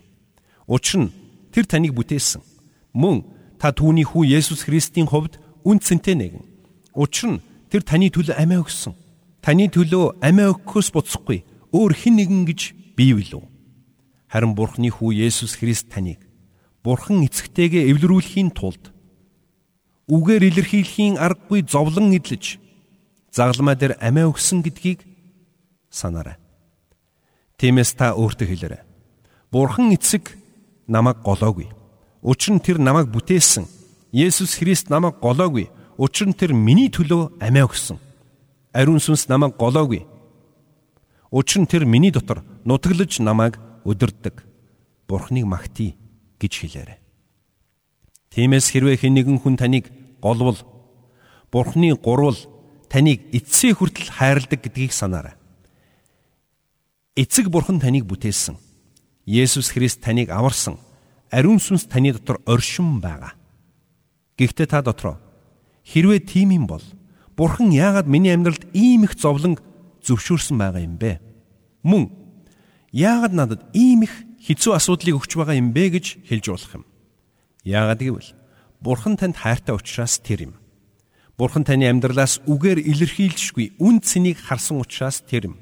Учир 0.70 1.10
нь 1.10 1.14
тэр 1.50 1.66
таныг 1.66 1.98
бүтээсэн. 1.98 2.46
Мөн 2.94 3.26
та 3.58 3.74
түүний 3.74 4.06
хүү 4.06 4.38
Есүс 4.38 4.70
Христийн 4.70 5.10
хувьд 5.10 5.42
үн 5.66 5.82
цэнтэй 5.82 6.14
нэгэн. 6.14 6.46
Учир 6.94 7.26
нь 7.34 7.42
тэр 7.74 7.82
таны 7.82 8.06
төлөө 8.06 8.38
амиа 8.38 8.62
өгсөн. 8.62 8.94
Таны 9.40 9.68
төлөө 9.72 10.20
амиа 10.20 10.52
өгөхөөс 10.52 10.88
буцахгүй 10.92 11.44
өөр 11.72 11.92
хэн 11.96 12.14
нэгэн 12.20 12.42
гэж 12.44 12.60
биевлүү. 12.96 13.42
Харин 14.28 14.54
Бурхны 14.54 14.92
хүү 14.92 15.26
Есүс 15.26 15.56
Христ 15.58 15.88
таныг 15.90 16.20
Бурхан 16.84 17.24
эцэгтэйгээ 17.24 17.88
эвлэрүүлэхийн 17.92 18.52
тулд 18.56 18.92
үгээр 20.08 20.48
илэрхийлэхийн 20.48 21.16
аргагүй 21.20 21.64
зовлон 21.68 22.12
эдлэж 22.16 22.56
загламаа 23.30 23.76
дээр 23.76 24.00
амиа 24.00 24.32
өгсөн 24.32 24.64
гэдгийг 24.64 25.04
санаарай. 25.92 26.36
Тиймээс 27.60 27.94
та 27.94 28.16
өөртөө 28.16 28.48
хэлээрэй. 28.48 28.82
Бурхан 29.52 29.92
эцэг 29.92 30.34
намайг 30.88 31.22
голоогүй. 31.22 31.68
Учир 32.22 32.56
нь 32.56 32.64
тэр 32.64 32.80
намайг 32.80 33.12
бүтээсэн. 33.12 33.68
Есүс 34.10 34.56
Христ 34.56 34.90
намайг 34.90 35.20
голоогүй. 35.20 35.68
Учир 36.00 36.32
нь 36.32 36.38
тэр 36.38 36.56
миний 36.56 36.88
төлөө 36.88 37.38
амиа 37.38 37.68
өгсөн. 37.68 38.00
Ариун 38.72 39.00
сүнс 39.02 39.26
намайг 39.28 39.56
голоогүй. 39.58 40.06
Учир 41.30 41.62
нь 41.62 41.70
тэр 41.70 41.84
миний 41.84 42.10
дотор 42.10 42.44
нутаглаж 42.64 43.18
намайг 43.18 43.58
өдөрдөг. 43.84 44.46
Бурхныг 45.08 45.46
магтъя 45.46 45.94
гэж 46.38 46.52
хэлээрэй. 46.54 46.98
Тиймээс 48.30 48.70
хэрвээ 48.70 48.96
хэн 49.02 49.14
нэгэн 49.14 49.38
хүн 49.42 49.58
таныг 49.58 49.90
голвол 50.22 50.58
Бурхны 51.50 51.94
гурвал 51.98 52.38
таныг 52.86 53.26
эцсээ 53.34 53.74
хүртэл 53.74 54.10
хайрладаг 54.14 54.62
гэдгийг 54.62 54.94
санаарай. 54.94 55.34
Эцэг 57.18 57.50
Бурхан 57.50 57.82
таныг 57.82 58.06
бүтээсэн. 58.06 58.54
Есүс 59.26 59.74
Христ 59.74 59.98
таныг 59.98 60.30
аварсан. 60.30 60.78
Ариун 61.30 61.58
сүнс 61.58 61.90
таны 61.90 62.14
дотор 62.14 62.38
оршин 62.46 63.02
байгаа. 63.02 63.34
Гэхдээ 64.38 64.66
та 64.66 64.82
дотроо 64.82 65.18
хэрвээ 65.86 66.22
тийм 66.22 66.54
юм 66.54 66.66
бол 66.70 66.82
Бурхан 67.40 67.72
яагаад 67.72 68.04
миний 68.04 68.36
амьдралд 68.36 68.68
ийм 68.76 69.08
их 69.08 69.16
зовлон 69.16 69.56
зөвшөөрсөн 70.04 70.60
байгаа 70.60 70.84
юм 70.84 71.00
бэ? 71.00 71.24
Мөн 71.80 72.12
яагаад 72.92 73.32
надад 73.32 73.64
ийм 73.72 74.04
их 74.04 74.12
хэцүү 74.44 74.76
асуудлыг 74.76 75.16
өгч 75.16 75.40
байгаа 75.40 75.56
юм 75.56 75.72
бэ 75.72 75.88
гэж 75.96 76.20
хэлж 76.28 76.46
болох 76.52 76.72
юм. 76.76 76.84
Яагаад 77.64 78.04
гэвэл 78.04 78.36
Бурхан 78.84 79.16
танд 79.16 79.40
хайртай 79.40 79.72
учраас 79.72 80.20
тэр 80.20 80.52
юм. 80.52 80.54
Бурхан 81.40 81.64
таны 81.64 81.88
амьдралаас 81.88 82.44
үгээр 82.44 82.84
илэрхийлжгүй 82.84 83.80
үн 83.80 84.04
цэнийг 84.04 84.36
харсан 84.36 84.76
учраас 84.84 85.24
тэр 85.24 85.48
юм. 85.48 85.56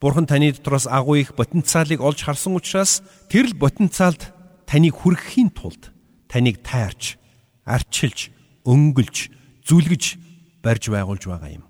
Бурхан 0.00 0.24
таны 0.24 0.56
дотроос 0.56 0.88
агуу 0.88 1.20
их 1.20 1.36
потенциалыг 1.36 2.00
олж 2.00 2.24
харсан 2.24 2.56
учраас 2.56 3.04
тэр 3.28 3.52
л 3.52 3.60
потенциалд 3.60 4.32
таныг 4.64 4.96
хүргэхийн 4.96 5.52
тулд 5.52 5.92
таныг 6.32 6.64
тайрч, 6.64 7.20
арчилж, 7.68 8.32
өнгөлж, 8.64 9.28
зүлгэж 9.68 10.29
барьж 10.62 10.88
байгуулж 10.92 11.24
байгаа 11.26 11.60
юм. 11.60 11.64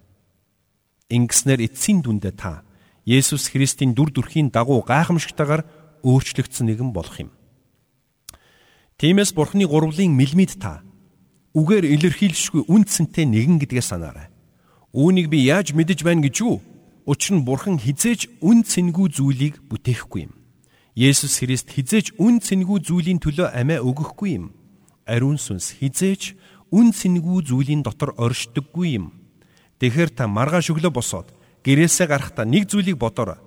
Ингэснээр 1.11 1.66
эцсийн 1.66 2.03
дүндээ 2.03 2.35
та 2.38 2.62
Есүс 3.07 3.50
Христийн 3.50 3.94
дүр 3.94 4.14
төрхийн 4.14 4.55
дагуу 4.55 4.85
гайхамшигтайгаар 4.87 5.66
өөрчлөгдсөн 6.07 6.70
нэгэн 6.70 6.92
болох 6.94 7.16
юм. 7.18 7.31
Тиймээс 9.00 9.33
Бурхны 9.33 9.64
гурвлын 9.66 10.12
мэлмид 10.12 10.61
та 10.61 10.85
үгээр 11.57 11.88
илэрхийлшгүй 11.88 12.68
үндсэнтэй 12.68 13.26
нэгэн 13.26 13.59
гэдгээ 13.59 13.83
санаарай. 13.83 14.29
Үүнийг 14.94 15.33
би 15.33 15.42
яаж 15.48 15.72
мэдэж 15.74 16.05
байна 16.05 16.22
гэж 16.29 16.37
юу? 16.44 16.62
Учир 17.07 17.40
нь 17.40 17.46
Бурхан 17.46 17.81
хизээж 17.81 18.29
үн 18.44 18.62
цэнгүй 18.62 19.09
зүйлийг 19.11 19.59
бүтээхгүй 19.66 20.31
юм. 20.31 20.35
Есүс 20.94 21.42
Христ 21.42 21.72
хизээж 21.72 22.20
үн 22.20 22.38
цэнгүй 22.38 22.79
зүйлийн 22.85 23.18
төлөө 23.18 23.50
амиа 23.57 23.83
өгөхгүй 23.83 24.31
юм. 24.37 24.53
Ариун 25.09 25.40
сүнс 25.40 25.81
хизээч 25.81 26.37
үн 26.70 26.94
цэнгүй 26.94 27.46
зүйлийн 27.46 27.83
дотор 27.83 28.14
оршдоггүй 28.16 28.98
юм. 28.98 29.12
Тэгэхэр 29.78 30.11
та 30.14 30.30
маргааш 30.30 30.70
өглөө 30.70 30.92
босоод 30.94 31.28
гэрээсээ 31.66 32.06
гарахдаа 32.06 32.46
нэг 32.46 32.70
зүйлийг 32.70 32.98
бодоорой. 32.98 33.38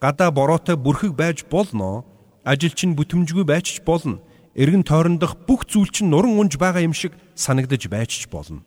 Гадаа 0.00 0.30
бороотой 0.32 0.76
бүрхэг 0.76 1.12
байж 1.12 1.44
болно. 1.44 2.04
Ажилч 2.44 2.88
нь 2.88 2.96
бүтэмжгүй 2.96 3.44
байж 3.44 3.76
ч 3.76 3.84
болно. 3.84 4.24
Эргэн 4.56 4.82
тойрондох 4.82 5.44
бүх 5.46 5.68
зүйл 5.68 5.92
чинь 5.92 6.08
нуран 6.08 6.40
унж 6.40 6.56
байгаа 6.56 6.82
юм 6.82 6.96
шиг 6.96 7.12
санагдаж 7.36 7.86
байж 7.92 8.24
ч 8.24 8.26
болно. 8.32 8.64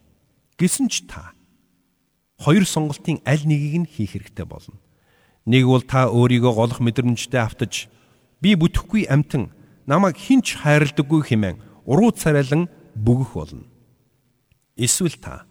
Гэсэн 0.61 0.87
ч 0.93 1.09
та 1.09 1.33
хоёр 2.37 2.67
сонголтын 2.67 3.19
аль 3.25 3.43
нэгийг 3.43 3.75
нь 3.81 3.89
хийх 3.89 4.13
хэрэгтэй 4.13 4.45
болно. 4.45 4.77
Нэг 5.49 5.65
бол 5.65 5.81
та 5.81 6.07
өөрийгөө 6.07 6.53
голох 6.53 6.79
мэдрэмжтэй 6.79 7.41
автаж 7.41 7.89
би 8.39 8.55
бүтэхгүй 8.55 9.09
амтан 9.09 9.51
намайг 9.87 10.15
хинч 10.15 10.59
хайрладаггүй 10.61 11.21
хэмээн 11.23 11.57
уруу 11.83 12.11
царайлан 12.11 12.69
бөгөх 12.95 13.31
болно. 13.35 13.72
Эсвэл 14.75 15.13
та 15.21 15.45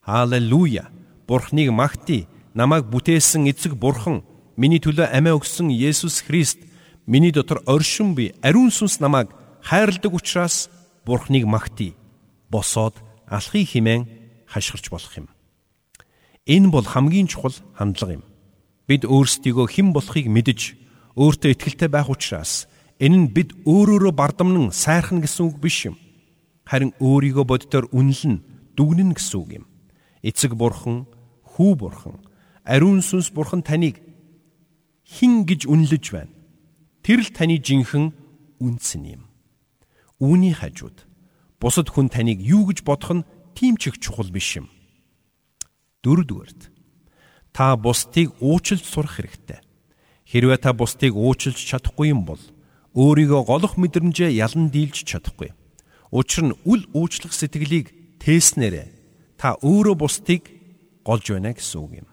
Халелуя 0.00 0.90
Бурхныг 1.26 1.70
магтъя 1.70 2.26
намайг 2.54 2.86
бүтээсэн 2.86 3.50
эцэг 3.50 3.74
бурхан 3.74 4.22
миний 4.56 4.78
төлөө 4.78 5.10
амиа 5.10 5.34
өгсөн 5.38 5.70
Есүс 5.74 6.22
Христ 6.22 6.58
миний 7.06 7.32
дотор 7.34 7.62
оршин 7.66 8.14
би 8.14 8.34
ариун 8.42 8.70
сүнс 8.70 9.00
намайг 9.02 9.34
хайрладаг 9.62 10.14
учраас 10.14 10.70
Бурхныг 11.04 11.46
магтъя 11.46 11.94
босоод 12.50 12.94
алхахыг 13.26 13.68
химэн 13.68 14.06
хашгирч 14.46 14.90
болох 14.90 15.14
юм. 15.18 15.28
Энэ 16.46 16.70
бол 16.70 16.84
хамгийн 16.86 17.26
чухал 17.26 17.54
хандлага 17.74 18.22
юм. 18.22 18.24
Бид 18.86 19.02
өөрсдийгөө 19.06 19.66
хэн 19.66 19.92
болохыг 19.94 20.26
мэдж 20.26 20.74
өөртөө 21.14 21.50
итгэлтэй 21.54 21.90
байх 21.90 22.10
учраас 22.10 22.66
энэ 22.98 23.16
нь 23.16 23.26
бид 23.30 23.54
өөрөөрөө 23.66 24.14
бардамнан 24.14 24.70
сайрхан 24.70 25.22
гэсэн 25.22 25.46
үг 25.46 25.56
биш 25.58 25.86
юм. 25.90 25.98
Харин 26.66 26.94
өөрийгөө 26.98 27.44
боддоор 27.46 27.86
үнэлэн 27.94 28.50
дүгнэн 28.80 29.12
гэсэн 29.12 29.36
үг 29.44 29.50
юм. 29.60 29.64
Эцэг 30.24 30.56
бурхан, 30.56 31.04
хүү 31.44 31.72
бурхан, 31.76 32.16
ариун 32.64 33.04
сүнс 33.04 33.28
бурхан 33.28 33.60
таныг 33.60 34.00
хин 35.04 35.44
гэж 35.44 35.68
үнэлж 35.68 36.06
байна. 36.16 36.32
Тэр 37.04 37.20
л 37.20 37.28
таны 37.28 37.60
жинхэнэ 37.60 38.16
үнцэн 38.56 39.04
юм. 39.20 39.22
Үүний 40.16 40.56
хажууд 40.56 41.04
бусад 41.60 41.92
хүн 41.92 42.08
таныг 42.08 42.40
юу 42.40 42.64
гэж 42.72 42.80
бодох 42.88 43.20
нь 43.20 43.28
тийм 43.52 43.76
ч 43.76 43.92
их 43.92 44.00
чухал 44.00 44.32
биш 44.32 44.56
юм. 44.56 44.72
Дөрөвдүгээрт 46.00 46.72
та 47.52 47.76
бусдыг 47.76 48.32
уучлж 48.40 48.80
сурах 48.80 49.20
хэрэгтэй. 49.20 49.60
Хэрвээ 50.24 50.56
та 50.56 50.72
бусдыг 50.72 51.12
уучлж 51.12 51.60
чадахгүй 51.60 52.16
юм 52.16 52.24
бол 52.24 52.40
өөрийгөө 52.96 53.44
голох 53.44 53.76
мэдрэмжээ 53.76 54.32
ялан 54.40 54.72
дийлж 54.72 55.04
чадахгүй. 55.04 55.52
Учир 56.08 56.48
нь 56.48 56.56
үл 56.64 56.88
уучлах 56.96 57.36
сэтгэлийг 57.36 57.99
тээснээрээ 58.20 58.88
та 59.40 59.56
өөрөө 59.64 59.96
бусдыг 59.96 60.44
голж 61.04 61.24
байна 61.32 61.56
гэсэн 61.56 61.80
үг 61.80 61.92
юм. 62.04 62.08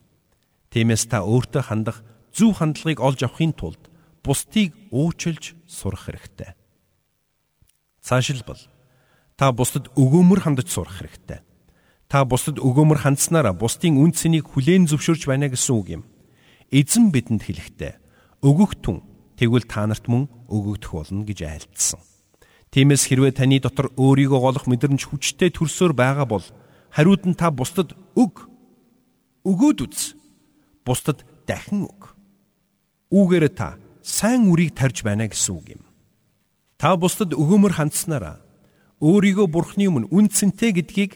Тиймээс 0.72 1.12
та 1.12 1.24
өөртөө 1.28 1.64
хандах 1.68 2.04
зөв 2.32 2.56
хандлагыг 2.58 3.00
олж 3.04 3.20
авахын 3.28 3.52
тулд 3.52 3.92
бусдыг 4.24 4.72
уучлж 4.92 5.56
сурах 5.68 6.08
хэрэгтэй. 6.08 6.56
Цаашилбал 8.02 8.62
та 9.36 9.52
бусдад 9.52 9.92
өгөөмөр 10.00 10.40
хандаж 10.44 10.72
сурах 10.72 11.04
хэрэгтэй. 11.04 11.44
Та 12.08 12.24
бусдад 12.24 12.60
өгөөмөр 12.64 13.04
хандсанараа 13.04 13.52
бусдын 13.52 14.00
үн 14.00 14.16
цэнийг 14.16 14.48
хүлээн 14.48 14.88
зөвшөөрч 14.88 15.28
байна 15.28 15.52
гэсэн 15.52 15.74
үг 15.76 15.88
юм. 16.00 16.04
Эзэн 16.72 17.12
бидэнд 17.12 17.44
хэлэхдээ 17.44 17.94
өгөх 18.48 18.80
түн 18.80 19.04
тэгвэл 19.36 19.68
та 19.68 19.84
нарт 19.88 20.08
мөн 20.08 20.32
өгөгдөх 20.48 20.92
болно 20.92 21.28
гэж 21.28 21.40
айлтсан. 21.44 22.00
Тиймээс 22.72 23.08
хэрвээ 23.08 23.34
таны 23.40 23.60
дотор 23.64 23.92
өөрийгөө 23.96 24.40
голох 24.44 24.66
мэдрэмж 24.68 25.08
хүчтэй 25.08 25.50
төрсөөр 25.56 25.94
байгаа 25.96 26.28
бол 26.28 26.46
хариуд 26.92 27.24
нь 27.24 27.38
та 27.38 27.52
бусдад 27.52 27.96
өг. 28.14 28.52
Өгөөд 29.48 29.80
үз. 29.88 30.16
Бусдад 30.84 31.24
дахин 31.48 31.88
өг. 31.88 32.16
Үүгээр 33.12 33.48
та 33.56 33.80
сайн 34.04 34.52
үрийг 34.52 34.76
тарж 34.76 35.04
байна 35.08 35.32
гэсэн 35.32 35.56
үг 35.56 35.80
юм. 35.80 35.84
Та 36.76 37.00
бусдад 37.00 37.32
өгөөмөр 37.32 37.80
хандсанараа 37.80 38.44
өөрийгөө 39.00 39.48
бурхны 39.48 39.88
өмнө 39.88 40.12
үнцэнтэй 40.12 40.76
гэдгийг 40.76 41.12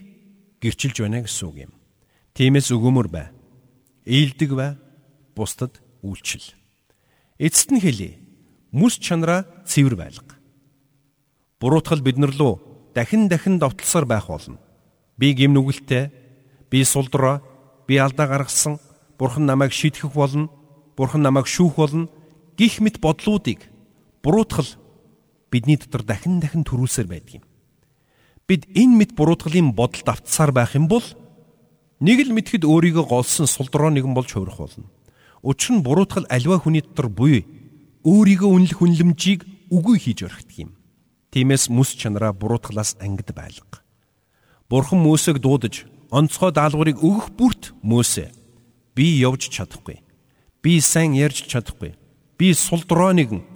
гэрчилж 0.64 0.98
байна 1.04 1.28
гэсэн 1.28 1.46
үг 1.52 1.58
юм. 1.68 1.72
Тиймээс 2.34 2.72
өгөөмөр 2.72 3.08
бай. 3.12 3.28
Ээлдэг 4.08 4.52
бай. 4.56 4.80
Бусдад 5.36 5.84
үйлчил. 6.00 6.56
Эцэст 7.38 7.76
нь 7.76 7.84
хэлий. 7.84 8.22
Мүс 8.72 8.98
чанараа 9.02 9.46
цэвэр 9.68 10.00
байлга. 10.00 10.41
Буруутгал 11.62 12.02
биднэр 12.02 12.34
лөө 12.34 12.60
дахин 12.96 13.30
дахин 13.30 13.60
довтлосоор 13.62 14.06
байх 14.06 14.28
болно. 14.28 14.58
Би 15.18 15.34
гим 15.38 15.54
нүгэлтэй, 15.54 16.10
би 16.72 16.84
сулдраа, 16.84 17.42
би 17.88 18.02
алдаа 18.02 18.28
гаргасан, 18.28 18.80
бурхан 19.20 19.46
намайг 19.46 19.72
шийтгэх 19.72 20.12
болно, 20.12 20.50
бурхан 20.98 21.22
намайг 21.22 21.46
шүүх 21.46 21.78
болно 21.78 22.10
гих 22.58 22.82
мэт 22.82 23.00
бодлуудыг 23.00 23.70
буруутгал 24.24 24.68
бидний 25.52 25.78
дотор 25.78 26.04
дахин 26.04 26.42
дахин 26.42 26.66
төрүүлсээр 26.66 27.08
байдаг 27.08 27.34
юм 27.40 27.46
бид 28.52 28.68
энэ 28.76 28.98
мэд 29.00 29.12
буруудгалын 29.16 29.72
бодолд 29.72 30.08
автсаар 30.12 30.52
байх 30.52 30.76
юм 30.76 30.92
бол 30.92 31.04
нэг 32.04 32.20
л 32.28 32.36
мэдхэд 32.36 32.68
өөрийгөө 32.68 33.06
голсон 33.08 33.48
сулдроо 33.48 33.88
нэгэн 33.96 34.12
болж 34.12 34.28
хувирах 34.36 34.60
болно. 34.60 34.92
Учир 35.40 35.80
нь 35.80 35.86
буруудгал 35.86 36.28
аливаа 36.28 36.60
хүний 36.60 36.84
дотор 36.84 37.08
буй 37.08 37.48
өөрийгөө 38.04 38.50
үнэлэх 38.52 38.80
үнлэмжийг 38.84 39.48
үгүй 39.72 39.98
хийж 40.04 40.28
өрхдөг 40.28 40.68
юм. 40.68 40.72
Тиймээс 41.32 41.72
мэс 41.72 41.96
чанараа 41.96 42.36
буруудгалаас 42.36 43.00
ангид 43.00 43.32
байлга. 43.32 43.82
Бурхан 44.70 45.00
Мөсөг 45.00 45.40
дуудаж 45.40 45.88
онцгой 46.12 46.52
даалгаврыг 46.52 47.00
өгөх 47.00 47.32
бүрт 47.36 47.72
Мөсө 47.84 48.32
би 48.96 49.06
явж 49.20 49.48
чадахгүй. 49.48 50.04
Би 50.62 50.80
сайн 50.84 51.16
ярьж 51.16 51.48
чадахгүй. 51.48 51.96
Би 52.36 52.54
сулдроо 52.54 53.16
нэгэн. 53.16 53.48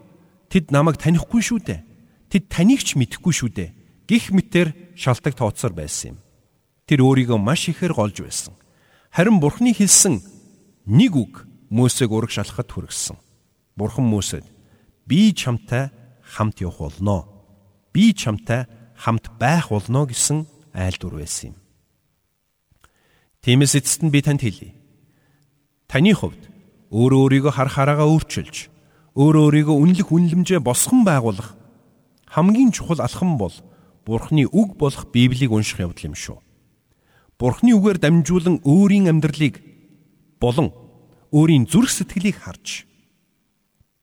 Тэд 0.48 0.72
намайг 0.72 0.98
танихгүй 0.98 1.44
шүү 1.44 1.60
дээ. 1.68 1.84
Тэд 2.32 2.48
таныг 2.48 2.80
ч 2.84 2.96
мэдэхгүй 2.96 3.34
шүү 3.36 3.52
дээ 3.52 3.70
гих 4.08 4.30
мэтэр 4.32 4.96
шалтак 4.96 5.36
тооцоор 5.36 5.74
байсан 5.74 6.16
юм. 6.16 6.18
Тэр 6.86 7.02
өөрийгөө 7.02 7.40
маш 7.42 7.70
ихээр 7.70 7.94
голж 7.94 8.22
байсан. 8.22 8.54
Харин 9.10 9.42
Бурхны 9.42 9.74
хэлсэн 9.74 10.22
нэг 10.86 11.14
үг 11.18 11.34
Мөсег 11.70 12.14
ураг 12.14 12.30
шалахад 12.30 12.70
хүргэсэн. 12.70 13.18
Бурхан 13.76 14.06
Мөсөд 14.06 14.46
би 15.10 15.34
чамтай 15.34 15.90
хамт 16.22 16.62
явах 16.62 16.94
болно. 16.94 17.35
Би 17.96 18.12
чамтай 18.12 18.68
хамт 19.00 19.32
байх 19.40 19.72
болно 19.72 20.04
гэсэн 20.04 20.44
айлдвар 20.76 21.24
байсан 21.24 21.56
юм. 21.56 21.58
Тиймээс 23.40 23.80
эцэст 23.80 24.04
нь 24.04 24.12
би 24.12 24.20
танд 24.20 24.44
хэлье. 24.44 24.76
Таны 25.88 26.12
хувьд 26.12 26.52
өөрөө 26.92 27.20
өөрийгөө 27.24 27.54
хар 27.56 27.72
хараагаа 27.72 28.12
өөрчилж, 28.12 28.68
өөрөө 29.16 29.44
өөрийгөө 29.48 29.76
үнэлэх 29.80 30.12
үнэлэмжээ 30.12 30.60
босгон 30.60 31.08
байгуулах 31.08 31.56
хамгийн 32.28 32.76
чухал 32.76 33.00
алхам 33.00 33.40
бол 33.40 33.56
Бурхны 34.04 34.44
үг 34.44 34.76
болох 34.76 35.08
Библийг 35.16 35.56
унших 35.56 35.80
явдал 35.80 36.12
юм 36.12 36.16
шүү. 36.20 36.38
Бурхны 37.40 37.80
үгээр 37.80 38.04
дамжуулан 38.04 38.60
өөрийн 38.68 39.08
амьдралыг 39.08 39.64
болон 40.44 40.76
өөрийн 41.32 41.64
зүрх 41.64 41.90
сэтгэлийг 41.96 42.44
харж 42.44 42.84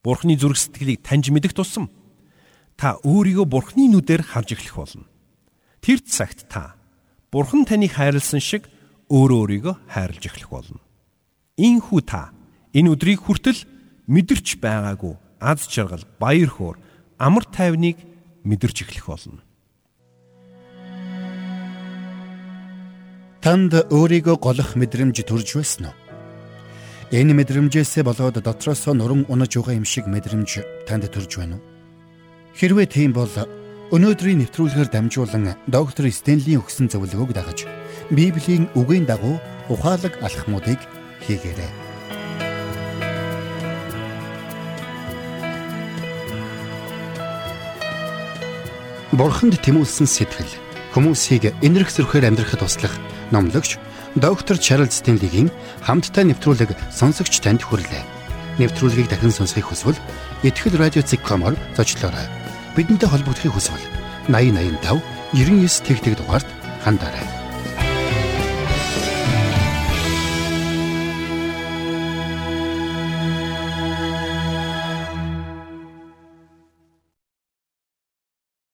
Бурхны 0.00 0.35
зүрх 0.40 0.57
сэтгэлийг 0.57 1.05
таньж 1.05 1.28
мэдэх 1.28 1.52
тусам 1.52 1.92
та 2.83 2.99
өөрийгөө 3.07 3.47
Бурхны 3.47 3.87
нүдээр 3.87 4.27
харж 4.27 4.59
эхлэх 4.59 4.75
болно. 4.75 5.07
Тэр 5.79 6.03
цагт 6.03 6.51
та 6.51 6.75
Бурхан 7.31 7.62
таныг 7.62 7.95
хайрлсан 7.95 8.42
шиг 8.42 8.66
өөрөө 9.07 9.38
өөрийгөө 9.38 9.75
хайрлж 9.87 10.23
эхлэх 10.27 10.51
болно. 10.51 10.83
Ийхүү 11.55 12.01
та 12.03 12.35
энэ 12.75 12.90
өдрийг 12.90 13.23
хүртэл 13.23 13.62
мэдэрч 14.11 14.59
байгаагүй 14.59 15.14
аз 15.38 15.62
жаргал, 15.71 16.03
баяр 16.18 16.51
хөөр, 16.51 16.77
амар 17.23 17.47
тайвныг 17.55 18.03
мэдэрч 18.42 18.83
эхлэх 18.83 19.07
болно. 19.07 19.47
Танд 23.47 23.79
өөрийгөө 23.95 24.37
голох 24.42 24.75
мэдрэмж 24.75 25.23
төрж 25.23 25.55
байсан 25.55 25.87
уу? 25.87 25.97
Энэ 27.14 27.31
мэдрэмжээсээ 27.31 28.03
болоод 28.03 28.42
дотроосоо 28.42 28.99
нуран 28.99 29.23
унаж 29.31 29.55
байгаа 29.55 29.79
юм 29.79 29.87
шиг 29.87 30.11
мэдрэмж 30.11 30.51
танд 30.90 31.07
төрж 31.07 31.38
байна 31.38 31.62
уу? 31.62 31.71
Хэрвээ 32.52 32.86
тийм 32.86 33.16
бол 33.16 33.32
өнөөдрийн 33.92 34.44
нэвтрүүлгээр 34.44 34.88
дамжуулан 34.92 35.56
доктор 35.68 36.08
Стенлийн 36.12 36.60
өгсөн 36.60 36.92
зөвлөгөөг 36.92 37.32
дагаж 37.32 37.64
Библийн 38.12 38.68
үгийн 38.76 39.08
дагуу 39.08 39.40
ухаалаг 39.72 40.20
алхмуудыг 40.20 40.80
хийгээрэй. 41.24 41.72
Бурханд 49.12 49.60
тэмүүлсэн 49.60 50.08
сэтгэл 50.08 50.52
хүмүүсийг 50.96 51.52
энэрх 51.60 51.92
зөрхөөр 51.92 52.32
амьдрахад 52.32 52.64
туслах 52.64 52.96
номлогч 53.28 53.76
доктор 54.16 54.56
Чарлз 54.56 55.04
Стенлигийн 55.04 55.52
хамттай 55.84 56.24
нэвтрүүлэг 56.28 56.72
сонсогч 56.88 57.44
танд 57.44 57.60
хүрлээ. 57.60 58.04
Нэвтрүүлгийг 58.60 59.08
дахин 59.12 59.32
сонсох 59.32 59.68
хүсвэл 59.68 60.00
ихтгэл 60.44 60.80
радио 60.80 61.04
цэг.com-оор 61.04 61.56
зочлоорой. 61.76 62.41
Бидэнтэй 62.76 63.08
холбогдохын 63.08 63.52
хүсвэл 63.52 63.85
8085 64.32 65.02
99 65.37 65.85
тэгтэг 65.85 66.14
дугаард 66.16 66.48
хандаарай. 66.85 67.41